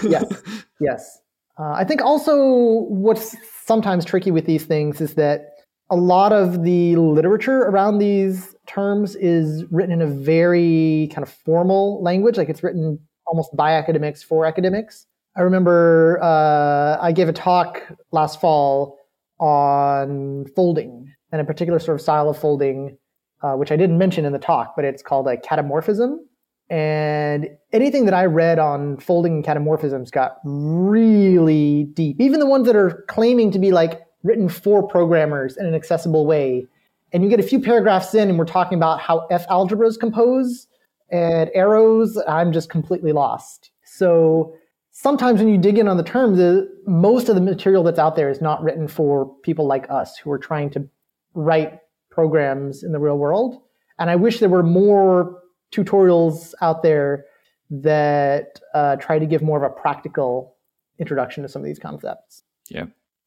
[0.02, 0.24] yes.
[0.80, 1.20] Yes.
[1.60, 5.50] Uh, I think also what's sometimes tricky with these things is that
[5.90, 11.32] a lot of the literature around these terms is written in a very kind of
[11.32, 12.98] formal language, like it's written
[13.28, 15.06] almost by academics for academics.
[15.35, 18.99] I remember uh, I gave a talk last fall
[19.39, 22.99] on folding and a particular sort of style of folding,
[23.43, 26.20] uh, which I didn't mention in the talk, but it's called a catamorphism.
[26.68, 32.20] And anything that I read on folding and catamorphisms got really deep.
[32.20, 36.26] Even the ones that are claiming to be like written for programmers in an accessible
[36.26, 36.66] way.
[37.12, 40.66] And you get a few paragraphs in, and we're talking about how F algebras compose
[41.11, 42.18] and arrows.
[42.28, 43.70] I'm just completely lost.
[43.85, 44.55] So
[45.03, 46.38] sometimes when you dig in on the terms,
[46.86, 50.30] most of the material that's out there is not written for people like us who
[50.30, 50.88] are trying to
[51.34, 53.61] write programs in the real world.
[53.98, 55.42] And I wish there were more
[55.72, 57.24] tutorials out there
[57.70, 60.55] that uh, try to give more of a practical
[61.00, 62.44] introduction to some of these concepts.
[62.68, 62.84] Yeah.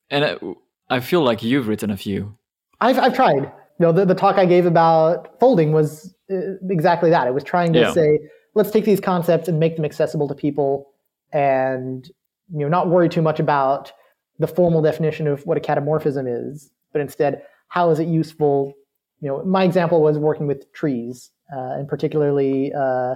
[0.10, 0.38] And I,
[0.90, 2.38] I feel like you've written a few.
[2.80, 3.44] I've, I've tried.
[3.44, 7.28] You know, the, the talk I gave about folding was uh, exactly that.
[7.28, 7.92] It was trying to yeah.
[7.92, 8.20] say,
[8.54, 10.95] let's take these concepts and make them accessible to people
[11.36, 12.10] and
[12.52, 13.92] you know not worry too much about
[14.40, 18.74] the formal definition of what a catamorphism is, but instead how is it useful?
[19.20, 23.16] You know, my example was working with trees, uh, and particularly uh,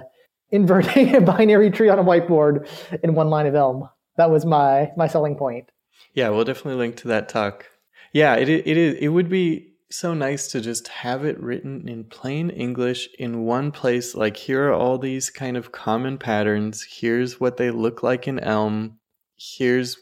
[0.50, 2.68] inverting a binary tree on a whiteboard
[3.02, 3.88] in one line of Elm.
[4.16, 5.70] That was my my selling point.
[6.14, 7.66] Yeah, we'll definitely link to that talk.
[8.12, 12.04] Yeah, it it is it would be so nice to just have it written in
[12.04, 14.14] plain English in one place.
[14.14, 16.86] Like, here are all these kind of common patterns.
[16.88, 18.98] Here's what they look like in Elm.
[19.36, 19.96] Here's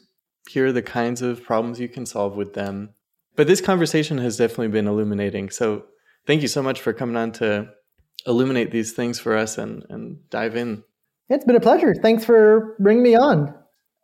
[0.49, 2.89] here are the kinds of problems you can solve with them.
[3.35, 5.49] But this conversation has definitely been illuminating.
[5.51, 5.85] So
[6.25, 7.69] thank you so much for coming on to
[8.25, 10.83] illuminate these things for us and, and dive in.
[11.29, 11.93] It's been a pleasure.
[11.93, 13.53] Thanks for bringing me on.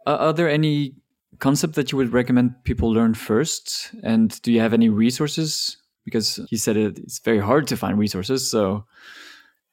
[0.06, 0.96] Uh, are there any
[1.40, 3.94] concept that you would recommend people learn first?
[4.04, 5.78] And do you have any resources?
[6.04, 8.50] Because he said it, it's very hard to find resources.
[8.50, 8.86] So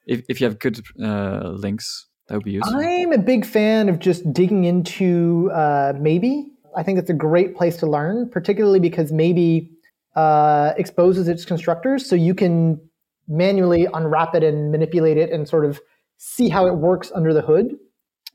[0.06, 2.76] if, if you have good uh, links, that would be useful.
[2.76, 6.48] I'm a big fan of just digging into uh, Maybe.
[6.74, 9.70] I think it's a great place to learn, particularly because Maybe
[10.16, 12.08] uh, exposes its constructors.
[12.08, 12.80] So you can
[13.28, 15.80] manually unwrap it and manipulate it and sort of
[16.16, 17.76] see how it works under the hood.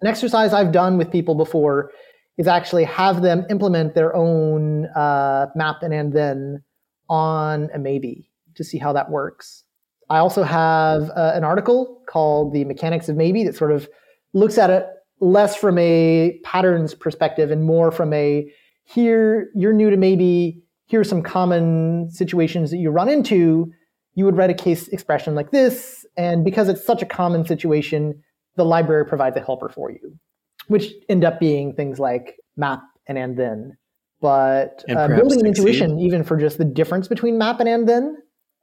[0.02, 1.92] An exercise I've done with people before
[2.38, 6.64] is actually have them implement their own uh, map and, and then
[7.10, 9.64] on a maybe to see how that works.
[10.10, 13.90] I also have uh, an article called The Mechanics of Maybe that sort of
[14.34, 14.86] looks at it
[15.20, 18.50] less from a patterns perspective and more from a
[18.86, 23.72] here, you're new to maybe, here's some common situations that you run into.
[24.14, 28.24] You would write a case expression like this, and because it's such a common situation,
[28.56, 30.18] the library provides a helper for you
[30.68, 33.78] which end up being things like map and and then.
[34.20, 38.18] But uh, building an intuition, even for just the difference between map and and then,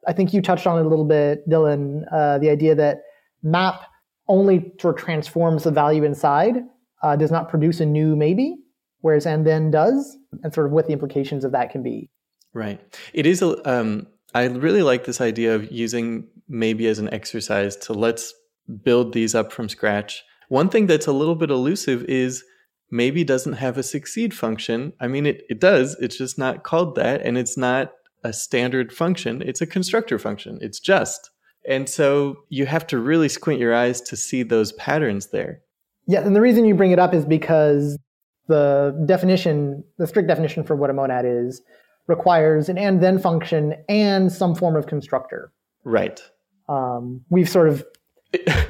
[0.06, 2.04] I think you touched on it a little bit, Dillon.
[2.12, 3.02] Uh, the idea that
[3.42, 3.82] map
[4.26, 6.56] only sort of transforms the value inside,
[7.02, 8.56] uh, does not produce a new maybe,
[9.00, 12.10] whereas and then does, and sort of what the implications of that can be.
[12.52, 12.80] Right.
[13.12, 13.42] It is.
[13.64, 18.34] Um, I really like this idea of using maybe as an exercise to let's
[18.82, 22.44] build these up from scratch one thing that's a little bit elusive is
[22.90, 24.92] maybe doesn't have a succeed function.
[25.00, 27.92] I mean, it, it does, it's just not called that, and it's not
[28.22, 30.58] a standard function, it's a constructor function.
[30.60, 31.30] It's just.
[31.68, 35.60] And so you have to really squint your eyes to see those patterns there.
[36.06, 37.98] Yeah, and the reason you bring it up is because
[38.46, 41.62] the definition, the strict definition for what a monad is,
[42.06, 45.50] requires an and then function and some form of constructor.
[45.84, 46.20] Right.
[46.68, 47.84] Um, we've sort of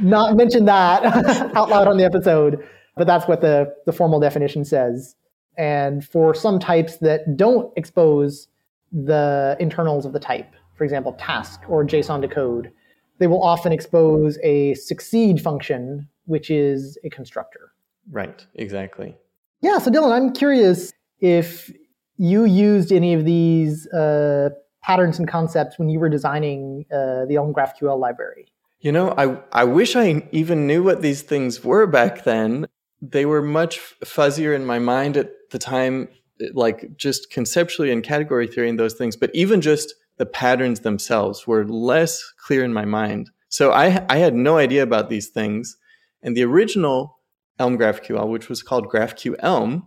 [0.00, 1.04] not mention that
[1.56, 5.16] out loud on the episode, but that's what the, the formal definition says.
[5.56, 8.48] And for some types that don't expose
[8.92, 12.72] the internals of the type, for example, task or JSON decode,
[13.18, 17.72] they will often expose a succeed function, which is a constructor.
[18.10, 19.16] Right, exactly.
[19.60, 21.72] Yeah, so Dillon, I'm curious if
[22.16, 24.50] you used any of these uh,
[24.82, 28.46] patterns and concepts when you were designing uh, the Elm GraphQL library.
[28.84, 32.66] You know, I I wish I even knew what these things were back then.
[33.00, 36.08] They were much fuzzier in my mind at the time,
[36.52, 39.16] like just conceptually and category theory and those things.
[39.16, 43.30] But even just the patterns themselves were less clear in my mind.
[43.48, 45.78] So I I had no idea about these things.
[46.22, 47.20] And the original
[47.58, 49.84] Elm GraphQL, which was called Graphqelm,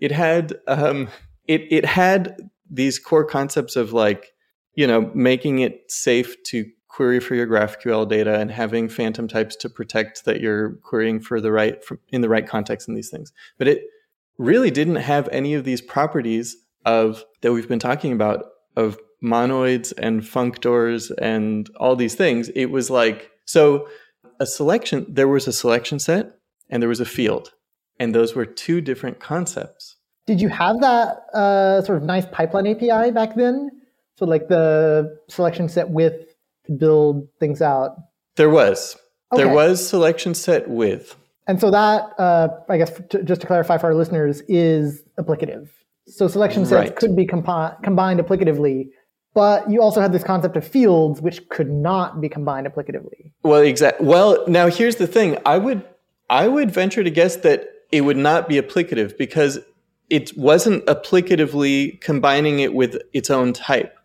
[0.00, 1.08] it had um,
[1.46, 2.36] it it had
[2.70, 4.32] these core concepts of like
[4.74, 9.56] you know making it safe to query for your GraphQL data and having phantom types
[9.56, 13.32] to protect that you're querying for the right in the right context in these things.
[13.58, 13.84] But it
[14.38, 18.44] really didn't have any of these properties of that we've been talking about
[18.76, 22.48] of monoids and functors and all these things.
[22.50, 23.88] It was like so
[24.40, 26.38] a selection there was a selection set
[26.70, 27.52] and there was a field.
[27.98, 29.96] And those were two different concepts.
[30.26, 33.70] Did you have that uh, sort of nice pipeline API back then?
[34.16, 36.29] So like the selection set with
[36.76, 37.96] build things out?
[38.36, 38.96] There was.
[39.32, 39.44] Okay.
[39.44, 41.16] There was selection set with.
[41.46, 45.68] And so that, uh, I guess, to, just to clarify for our listeners, is applicative.
[46.06, 46.96] So selection sets right.
[46.96, 48.88] could be compi- combined applicatively,
[49.34, 53.32] but you also had this concept of fields, which could not be combined applicatively.
[53.42, 54.06] Well, exactly.
[54.06, 55.38] Well, now here's the thing.
[55.46, 55.84] I would,
[56.28, 59.58] I would venture to guess that it would not be applicative because
[60.08, 63.96] it wasn't applicatively combining it with its own type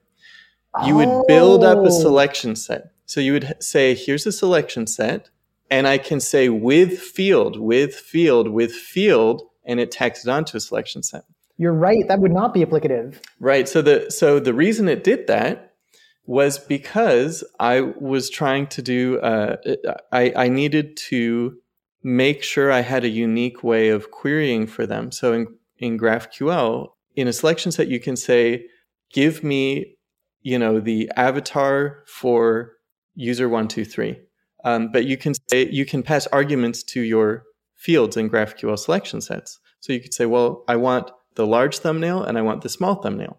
[0.83, 2.01] you would build up a oh.
[2.01, 2.91] selection set.
[3.05, 5.29] So you would say, here's a selection set,
[5.69, 10.57] and I can say with field, with field, with field, and it tacks it onto
[10.57, 11.23] a selection set.
[11.57, 12.07] You're right.
[12.07, 13.21] That would not be applicative.
[13.39, 13.67] Right.
[13.69, 15.73] So the so the reason it did that
[16.25, 19.19] was because I was trying to do.
[19.19, 19.55] Uh,
[20.11, 21.57] I I needed to
[22.03, 25.11] make sure I had a unique way of querying for them.
[25.11, 25.47] So in
[25.77, 28.65] in GraphQL, in a selection set, you can say,
[29.11, 29.94] give me
[30.45, 32.73] you know the avatar for
[33.15, 34.19] user one two three.
[34.63, 37.43] Um, but you can say you can pass arguments to your
[37.73, 39.59] fields in GraphQL selection sets.
[39.79, 42.95] So you could say, well, I want the large thumbnail and I want the small
[42.95, 43.37] thumbnail.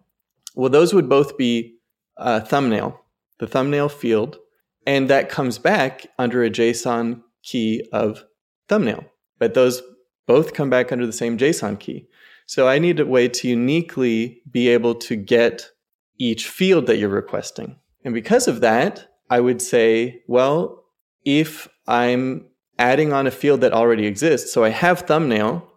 [0.53, 1.77] Well, those would both be
[2.17, 2.99] a thumbnail,
[3.39, 4.37] the thumbnail field,
[4.85, 8.23] and that comes back under a JSON key of
[8.67, 9.05] thumbnail.
[9.39, 9.81] But those
[10.25, 12.07] both come back under the same JSON key.
[12.45, 15.71] So I need a way to uniquely be able to get
[16.17, 17.77] each field that you're requesting.
[18.03, 20.83] And because of that, I would say, well,
[21.25, 22.45] if I'm
[22.79, 25.67] adding on a field that already exists, so I have thumbnail,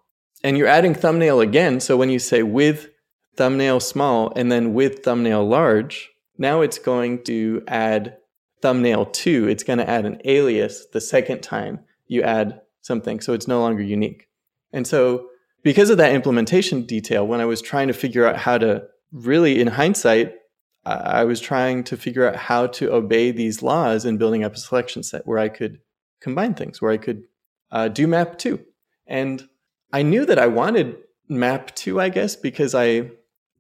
[0.43, 1.81] and you're adding thumbnail again.
[1.81, 2.89] So when you say with
[3.37, 8.17] thumbnail small and then with thumbnail large, now it's going to add
[8.63, 9.49] thumbnail two.
[9.49, 13.21] It's going to add an alias the second time you add something.
[13.21, 14.29] So it's no longer unique.
[14.73, 15.29] And so
[15.63, 19.61] because of that implementation detail, when I was trying to figure out how to really,
[19.61, 20.35] in hindsight,
[20.85, 24.59] I was trying to figure out how to obey these laws and building up a
[24.59, 25.79] selection set where I could
[26.21, 27.25] combine things, where I could
[27.71, 28.65] uh, do map two.
[29.07, 29.47] And
[29.93, 30.97] I knew that I wanted
[31.29, 33.11] map two, I guess, because I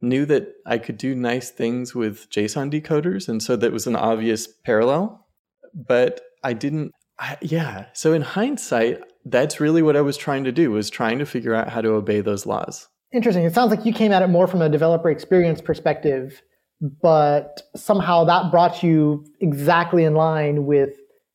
[0.00, 3.28] knew that I could do nice things with JSON decoders.
[3.28, 5.26] And so that was an obvious parallel.
[5.74, 7.86] But I didn't, I, yeah.
[7.92, 11.54] So in hindsight, that's really what I was trying to do was trying to figure
[11.54, 12.88] out how to obey those laws.
[13.12, 13.44] Interesting.
[13.44, 16.42] It sounds like you came at it more from a developer experience perspective,
[16.80, 20.90] but somehow that brought you exactly in line with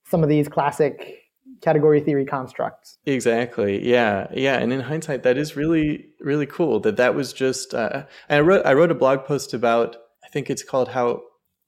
[0.05, 1.19] some of these classic
[1.61, 2.97] category theory constructs.
[3.05, 3.85] Exactly.
[3.87, 4.27] Yeah.
[4.33, 4.57] Yeah.
[4.57, 8.65] And in hindsight, that is really, really cool that that was just, uh, I wrote,
[8.65, 11.21] I wrote a blog post about, I think it's called how,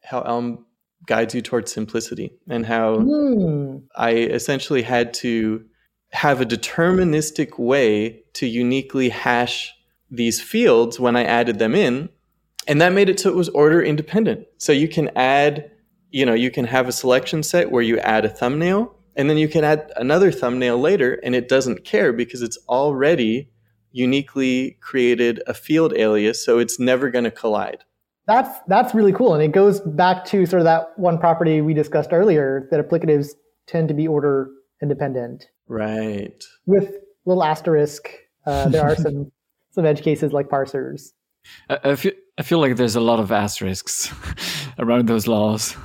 [0.03, 0.65] how Elm
[1.05, 3.81] guides you towards simplicity and how mm.
[3.95, 5.65] I essentially had to
[6.11, 9.73] have a deterministic way to uniquely hash
[10.09, 12.09] these fields when I added them in.
[12.67, 14.45] And that made it so it was order independent.
[14.57, 15.71] So you can add,
[16.11, 19.37] you know, you can have a selection set where you add a thumbnail and then
[19.37, 23.49] you can add another thumbnail later and it doesn't care because it's already
[23.91, 26.43] uniquely created a field alias.
[26.45, 27.83] So it's never going to collide.
[28.27, 29.33] That's, that's really cool.
[29.33, 33.29] And it goes back to sort of that one property we discussed earlier that applicatives
[33.65, 34.51] tend to be order
[34.81, 35.45] independent.
[35.67, 36.43] Right.
[36.65, 38.09] With little asterisk,
[38.45, 39.31] uh, there are some
[39.77, 41.11] some edge cases like parsers.
[41.69, 44.11] I, feel I feel like there's a lot of asterisks
[44.79, 45.77] around those laws.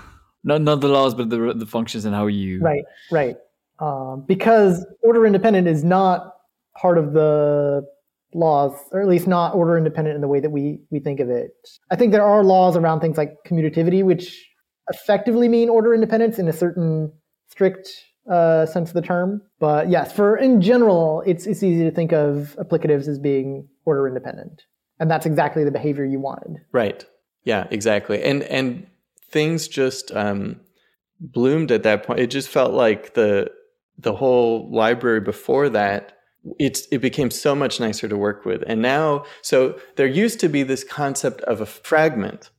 [0.43, 3.36] Not not the laws, but the the functions and how you right right
[3.78, 6.35] um, because order independent is not
[6.81, 7.86] part of the
[8.35, 11.28] laws, or at least not order independent in the way that we we think of
[11.28, 11.52] it.
[11.90, 14.48] I think there are laws around things like commutativity, which
[14.89, 17.12] effectively mean order independence in a certain
[17.48, 17.89] strict
[18.28, 19.43] uh, sense of the term.
[19.60, 24.06] But yes, for in general, it's it's easy to think of applicatives as being order
[24.09, 24.62] independent,
[25.00, 26.56] and that's exactly the behavior you wanted.
[26.72, 27.04] Right.
[27.44, 27.66] Yeah.
[27.70, 28.22] Exactly.
[28.22, 28.86] And and
[29.30, 30.60] things just um,
[31.20, 32.20] bloomed at that point.
[32.20, 33.50] It just felt like the
[33.98, 36.16] the whole library before that
[36.59, 40.48] it's it became so much nicer to work with and now so there used to
[40.48, 42.50] be this concept of a fragment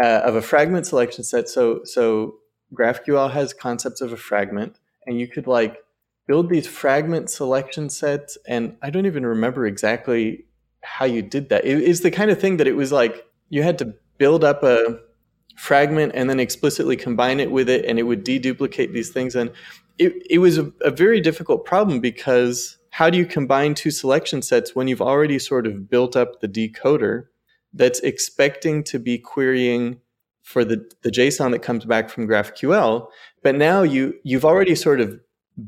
[0.00, 2.34] uh, of a fragment selection set so so
[2.72, 5.78] graphql has concepts of a fragment and you could like
[6.26, 8.38] build these fragment selection sets.
[8.46, 10.44] And I don't even remember exactly
[10.82, 11.64] how you did that.
[11.64, 14.62] It is the kind of thing that it was like you had to build up
[14.62, 15.00] a
[15.56, 19.34] fragment and then explicitly combine it with it, and it would deduplicate these things.
[19.34, 19.50] And
[19.98, 24.42] it, it was a, a very difficult problem because how do you combine two selection
[24.42, 27.26] sets when you've already sort of built up the decoder
[27.72, 29.98] that's expecting to be querying
[30.42, 33.06] for the, the JSON that comes back from GraphQL,
[33.42, 35.18] but now you you've already sort of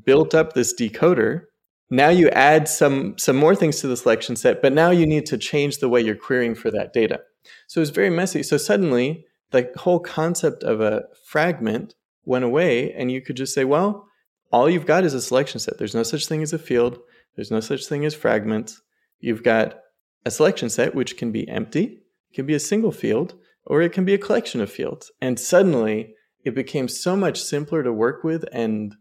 [0.04, 1.44] built up this decoder.
[1.90, 5.26] Now you add some some more things to the selection set, but now you need
[5.26, 7.20] to change the way you're querying for that data.
[7.66, 8.42] So it's very messy.
[8.42, 11.94] So suddenly the whole concept of a fragment
[12.24, 14.08] went away, and you could just say, well,
[14.50, 15.78] all you've got is a selection set.
[15.78, 16.98] There's no such thing as a field.
[17.36, 18.80] There's no such thing as fragments.
[19.20, 19.80] You've got
[20.24, 22.02] a selection set which can be empty,
[22.32, 23.34] can be a single field,
[23.66, 25.10] or it can be a collection of fields.
[25.20, 28.94] And suddenly it became so much simpler to work with, and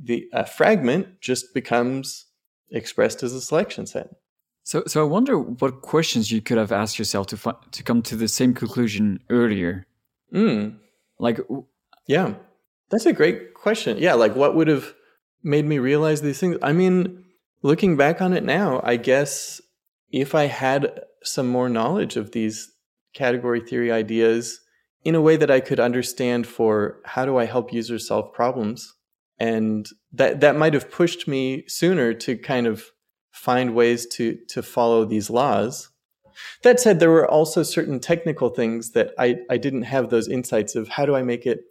[0.00, 2.26] the fragment just becomes
[2.70, 4.10] expressed as a selection set.
[4.62, 8.02] So, so I wonder what questions you could have asked yourself to fi- to come
[8.02, 9.86] to the same conclusion earlier.
[10.32, 10.76] Mm.
[11.18, 11.40] Like,
[12.06, 12.34] yeah,
[12.90, 13.98] that's a great question.
[13.98, 14.94] Yeah, like what would have
[15.42, 16.56] made me realize these things?
[16.62, 17.24] I mean,
[17.62, 19.60] looking back on it now, I guess
[20.10, 22.70] if I had some more knowledge of these
[23.14, 24.60] category theory ideas
[25.04, 28.94] in a way that I could understand for how do I help users solve problems.
[29.40, 32.84] And that, that might have pushed me sooner to kind of
[33.32, 35.90] find ways to, to follow these laws.
[36.62, 40.74] That said, there were also certain technical things that I, I didn't have those insights
[40.74, 41.62] of how do I make it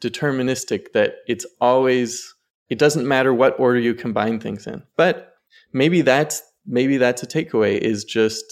[0.00, 2.34] deterministic that it's always,
[2.70, 4.82] it doesn't matter what order you combine things in.
[4.96, 5.34] But
[5.72, 8.44] maybe that's, maybe that's a takeaway is just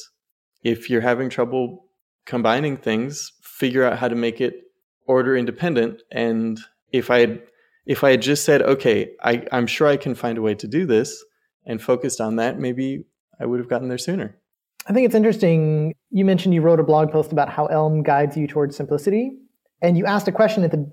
[0.63, 1.87] if you're having trouble
[2.27, 4.65] combining things, figure out how to make it
[5.07, 6.03] order independent.
[6.11, 6.59] And
[6.93, 7.43] if I had
[7.87, 10.67] if I had just said, okay, I, I'm sure I can find a way to
[10.67, 11.25] do this
[11.65, 13.05] and focused on that, maybe
[13.41, 14.37] I would have gotten there sooner.
[14.89, 15.95] I think it's interesting.
[16.11, 19.33] You mentioned you wrote a blog post about how Elm guides you towards simplicity.
[19.83, 20.91] And you asked a question at the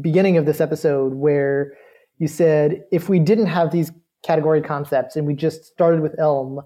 [0.00, 1.72] beginning of this episode where
[2.18, 3.92] you said, if we didn't have these
[4.24, 6.60] category concepts and we just started with Elm,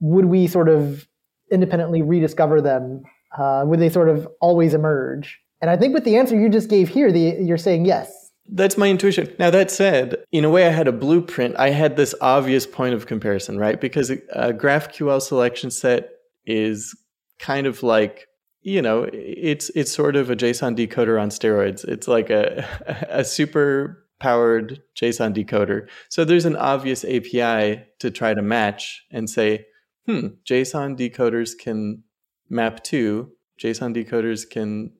[0.00, 1.06] would we sort of
[1.50, 3.04] independently rediscover them
[3.36, 5.40] uh, would they sort of always emerge?
[5.60, 8.23] And I think with the answer you just gave here, the, you're saying yes.
[8.46, 9.34] That's my intuition.
[9.38, 11.56] Now, that said, in a way, I had a blueprint.
[11.58, 13.80] I had this obvious point of comparison, right?
[13.80, 16.10] Because a GraphQL selection set
[16.46, 16.94] is
[17.38, 18.28] kind of like,
[18.62, 21.84] you know, it's it's sort of a JSON decoder on steroids.
[21.84, 22.66] It's like a
[23.08, 25.88] a super powered JSON decoder.
[26.08, 29.66] So there's an obvious API to try to match and say,
[30.06, 32.04] hmm, JSON decoders can
[32.48, 34.92] map to JSON decoders can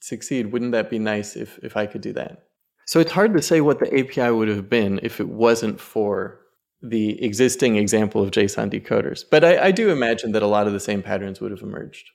[0.00, 0.52] succeed.
[0.52, 2.44] Wouldn't that be nice if, if I could do that?
[2.90, 6.40] So it's hard to say what the API would have been if it wasn't for
[6.82, 9.22] the existing example of JSON decoders.
[9.30, 12.10] But I, I do imagine that a lot of the same patterns would have emerged.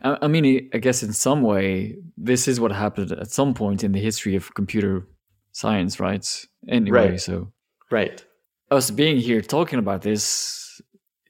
[0.00, 3.90] I mean, I guess in some way, this is what happened at some point in
[3.90, 5.08] the history of computer
[5.50, 6.24] science, right?
[6.68, 7.20] Anyway, right.
[7.20, 7.52] so
[7.90, 8.24] right,
[8.70, 10.80] us being here talking about this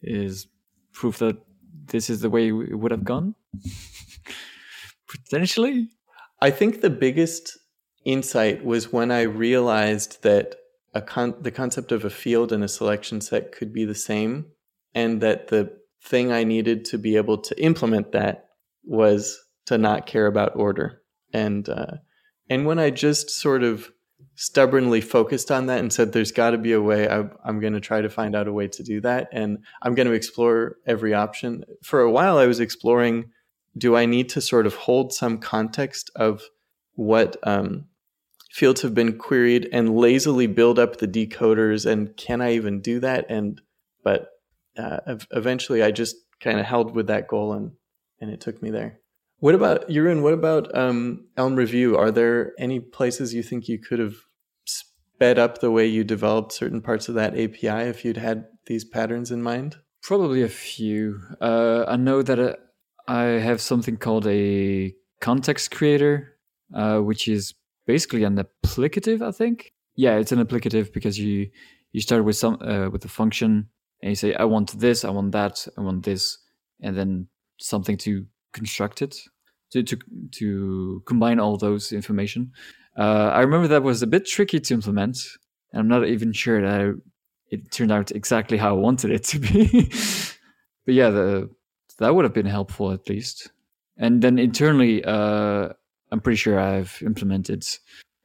[0.02, 0.48] is
[0.92, 1.38] proof that
[1.86, 3.36] this is the way it would have gone?
[5.08, 5.88] Potentially?
[6.42, 7.56] I think the biggest
[8.04, 10.56] insight was when I realized that
[11.06, 14.46] con- the concept of a field and a selection set could be the same,
[14.94, 18.48] and that the thing I needed to be able to implement that
[18.84, 21.02] was to not care about order.
[21.32, 21.96] And uh,
[22.50, 23.90] and when I just sort of
[24.34, 27.08] stubbornly focused on that and said, there's got to be a way.
[27.08, 29.28] I, am going to try to find out a way to do that.
[29.32, 31.64] And I'm going to explore every option.
[31.82, 33.30] For a while, I was exploring
[33.76, 36.42] do I need to sort of hold some context of
[36.94, 37.86] what um,
[38.52, 41.90] fields have been queried and lazily build up the decoders?
[41.90, 43.26] And can I even do that?
[43.28, 43.60] And,
[44.04, 44.28] but
[44.78, 44.98] uh,
[45.30, 47.72] eventually I just kind of held with that goal and,
[48.20, 48.98] and it took me there.
[49.38, 50.22] What about Jeroen?
[50.22, 51.96] What about um, Elm Review?
[51.96, 54.14] Are there any places you think you could have
[54.64, 58.84] sped up the way you developed certain parts of that API if you'd had these
[58.84, 59.76] patterns in mind?
[60.02, 61.20] Probably a few.
[61.40, 62.54] Uh, I know that uh,
[63.08, 66.36] I have something called a context creator,
[66.74, 67.54] uh, which is
[67.86, 69.22] basically an applicative.
[69.22, 69.72] I think.
[69.94, 71.50] Yeah, it's an applicative because you
[71.92, 73.68] you start with some uh, with a function
[74.00, 76.38] and you say I want this, I want that, I want this,
[76.80, 77.28] and then
[77.58, 79.16] something to construct it
[79.70, 79.98] to to,
[80.32, 82.52] to combine all those information.
[82.96, 85.18] Uh, I remember that was a bit tricky to implement.
[85.72, 86.92] And I'm not even sure that I,
[87.50, 89.66] it turned out exactly how I wanted it to be.
[90.84, 91.50] but yeah, the,
[91.98, 93.50] that would have been helpful at least.
[93.96, 95.70] And then internally, uh,
[96.12, 97.66] I'm pretty sure I've implemented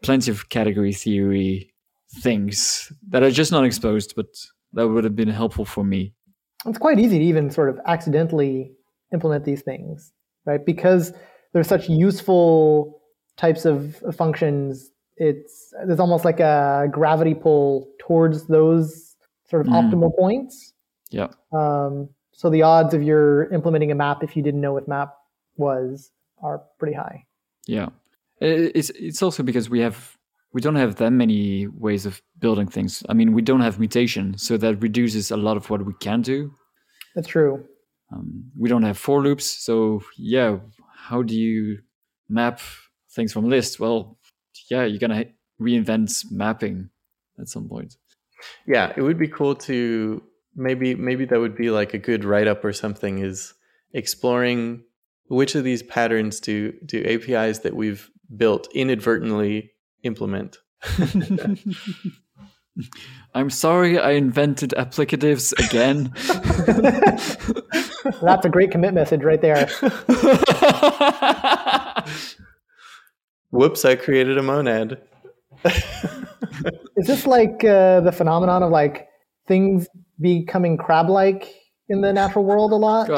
[0.04, 1.74] plenty of category theory
[2.20, 4.28] things that are just not exposed, but
[4.74, 6.14] that would have been helpful for me.
[6.66, 8.72] It's quite easy to even sort of accidentally
[9.14, 10.12] implement these things,
[10.46, 10.64] right?
[10.64, 11.14] Because
[11.54, 13.02] there's such useful
[13.38, 14.92] types of functions.
[15.16, 19.16] It's there's almost like a gravity pull towards those
[19.50, 19.74] sort of mm.
[19.74, 20.74] optimal points.
[21.10, 21.28] Yeah.
[21.54, 25.14] Um, so the odds of your implementing a map if you didn't know what map
[25.56, 26.12] was
[26.44, 27.27] are pretty high.
[27.68, 27.90] Yeah,
[28.40, 30.18] it's it's also because we have
[30.54, 33.04] we don't have that many ways of building things.
[33.10, 36.22] I mean, we don't have mutation, so that reduces a lot of what we can
[36.22, 36.52] do.
[37.14, 37.66] That's true.
[38.12, 40.58] Um, we don't have for loops, so yeah,
[40.96, 41.80] how do you
[42.30, 42.62] map
[43.12, 43.80] things from lists?
[43.80, 44.18] Well,
[44.72, 45.26] yeah, you're gonna
[45.60, 46.90] reinvent mapping
[47.40, 47.98] at some point.
[48.66, 50.24] Yeah, it would be cool to
[50.56, 53.54] maybe maybe that would be like a good write up or something is
[53.94, 54.84] exploring
[55.28, 59.72] which of these patterns do do APIs that we've built inadvertently
[60.04, 60.58] implement.
[63.34, 66.14] I'm sorry I invented applicatives again.
[68.22, 69.66] That's a great commit message right there.
[73.50, 75.02] Whoops, I created a monad.
[76.98, 79.08] Is this like uh, the phenomenon of like
[79.48, 79.88] things
[80.20, 81.56] becoming crab like
[81.90, 83.10] in the natural world a lot?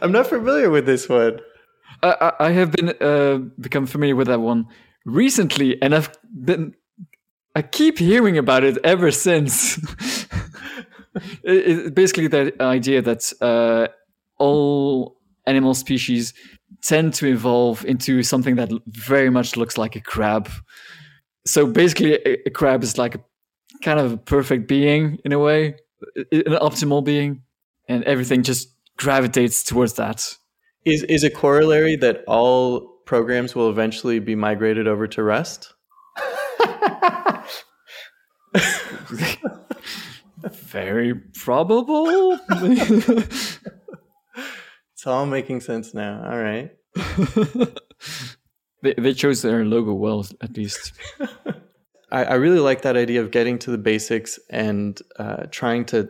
[0.00, 1.40] I'm not familiar with this one.
[2.02, 4.66] I, I have been uh, become familiar with that one
[5.04, 6.10] recently, and I've
[6.44, 6.74] been
[7.54, 9.78] I keep hearing about it ever since.
[11.42, 13.88] it, it, basically, the idea that uh,
[14.38, 16.34] all animal species
[16.82, 20.50] tend to evolve into something that very much looks like a crab.
[21.46, 23.20] So basically, a, a crab is like a
[23.82, 25.76] kind of a perfect being in a way,
[26.14, 27.42] an optimal being,
[27.88, 30.36] and everything just gravitates towards that.
[30.84, 35.72] Is is a corollary that all programs will eventually be migrated over to Rust?
[40.38, 42.38] Very probable.
[42.50, 43.58] it's
[45.06, 46.22] all making sense now.
[46.30, 46.70] All right.
[48.82, 50.92] they they chose their logo well, at least.
[52.12, 56.08] I, I really like that idea of getting to the basics and uh, trying to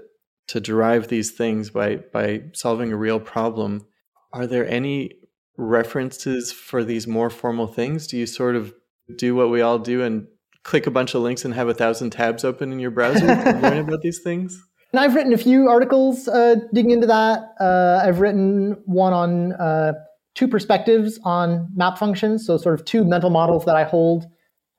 [0.48, 3.86] to derive these things by by solving a real problem.
[4.32, 5.12] Are there any
[5.56, 8.06] references for these more formal things?
[8.06, 8.74] Do you sort of
[9.16, 10.26] do what we all do and
[10.62, 13.58] click a bunch of links and have a thousand tabs open in your browser to
[13.62, 14.60] learn about these things?
[14.92, 17.54] And I've written a few articles uh, digging into that.
[17.60, 19.92] Uh, I've written one on uh,
[20.34, 24.26] two perspectives on map functions, so sort of two mental models that I hold.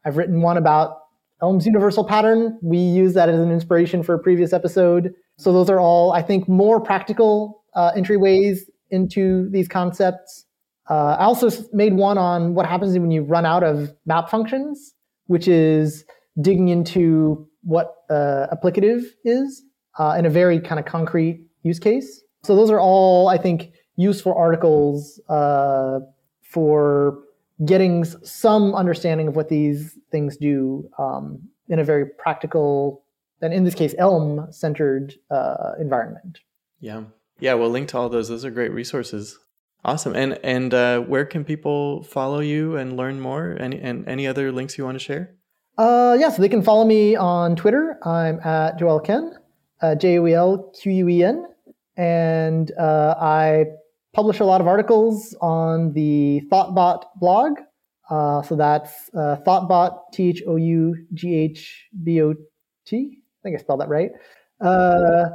[0.06, 0.98] I've written one about
[1.41, 2.57] Elm's universal pattern.
[2.61, 5.14] We use that as an inspiration for a previous episode.
[5.38, 8.59] So those are all, I think, more practical uh, entryways
[8.89, 10.45] into these concepts.
[10.89, 14.93] Uh, I also made one on what happens when you run out of map functions,
[15.27, 16.05] which is
[16.41, 19.64] digging into what uh, applicative is
[19.99, 22.23] uh, in a very kind of concrete use case.
[22.43, 25.99] So those are all, I think, useful articles uh,
[26.41, 27.19] for
[27.65, 33.03] getting some understanding of what these things do um, in a very practical
[33.41, 36.39] and in this case elm centered uh, environment.
[36.80, 37.03] Yeah.
[37.39, 39.39] Yeah we'll link to all those those are great resources.
[39.85, 40.15] Awesome.
[40.15, 43.55] And and uh, where can people follow you and learn more?
[43.59, 45.35] Any and any other links you want to share?
[45.77, 47.99] Uh, yeah so they can follow me on twitter.
[48.03, 49.34] I'm at joel ken
[49.81, 51.45] uh, j-o-e-l-q-u-e-n
[51.97, 53.65] and uh, i
[54.18, 57.59] publish a lot of articles on the Thoughtbot blog.
[58.09, 62.34] Uh, so that's uh, Thoughtbot, T H O U G H B O
[62.84, 63.19] T.
[63.47, 64.11] I think I spelled that right.
[64.59, 65.29] Uh,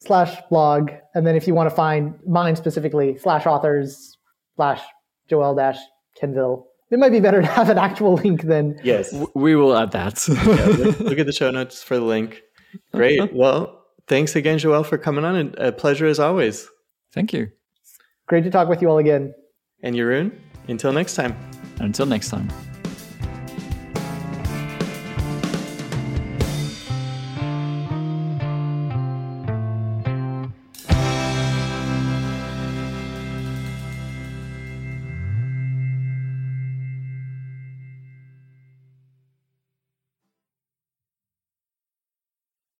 [0.00, 0.90] slash blog.
[1.14, 4.18] And then if you want to find mine specifically, slash authors,
[4.56, 4.82] slash
[5.28, 5.78] Joel dash
[6.20, 6.64] Quenneville.
[6.90, 8.78] It might be better to have an actual link than.
[8.84, 9.14] Yes.
[9.34, 10.26] We will add that.
[10.28, 12.42] yeah, look, look at the show notes for the link.
[12.92, 13.32] Great.
[13.32, 15.36] Well, thanks again, Joel, for coming on.
[15.36, 16.68] And a pleasure as always.
[17.12, 17.48] Thank you.
[18.26, 19.32] Great to talk with you all again.
[19.82, 20.36] And Jeroen,
[20.68, 21.36] until next time.
[21.80, 22.73] Until next time.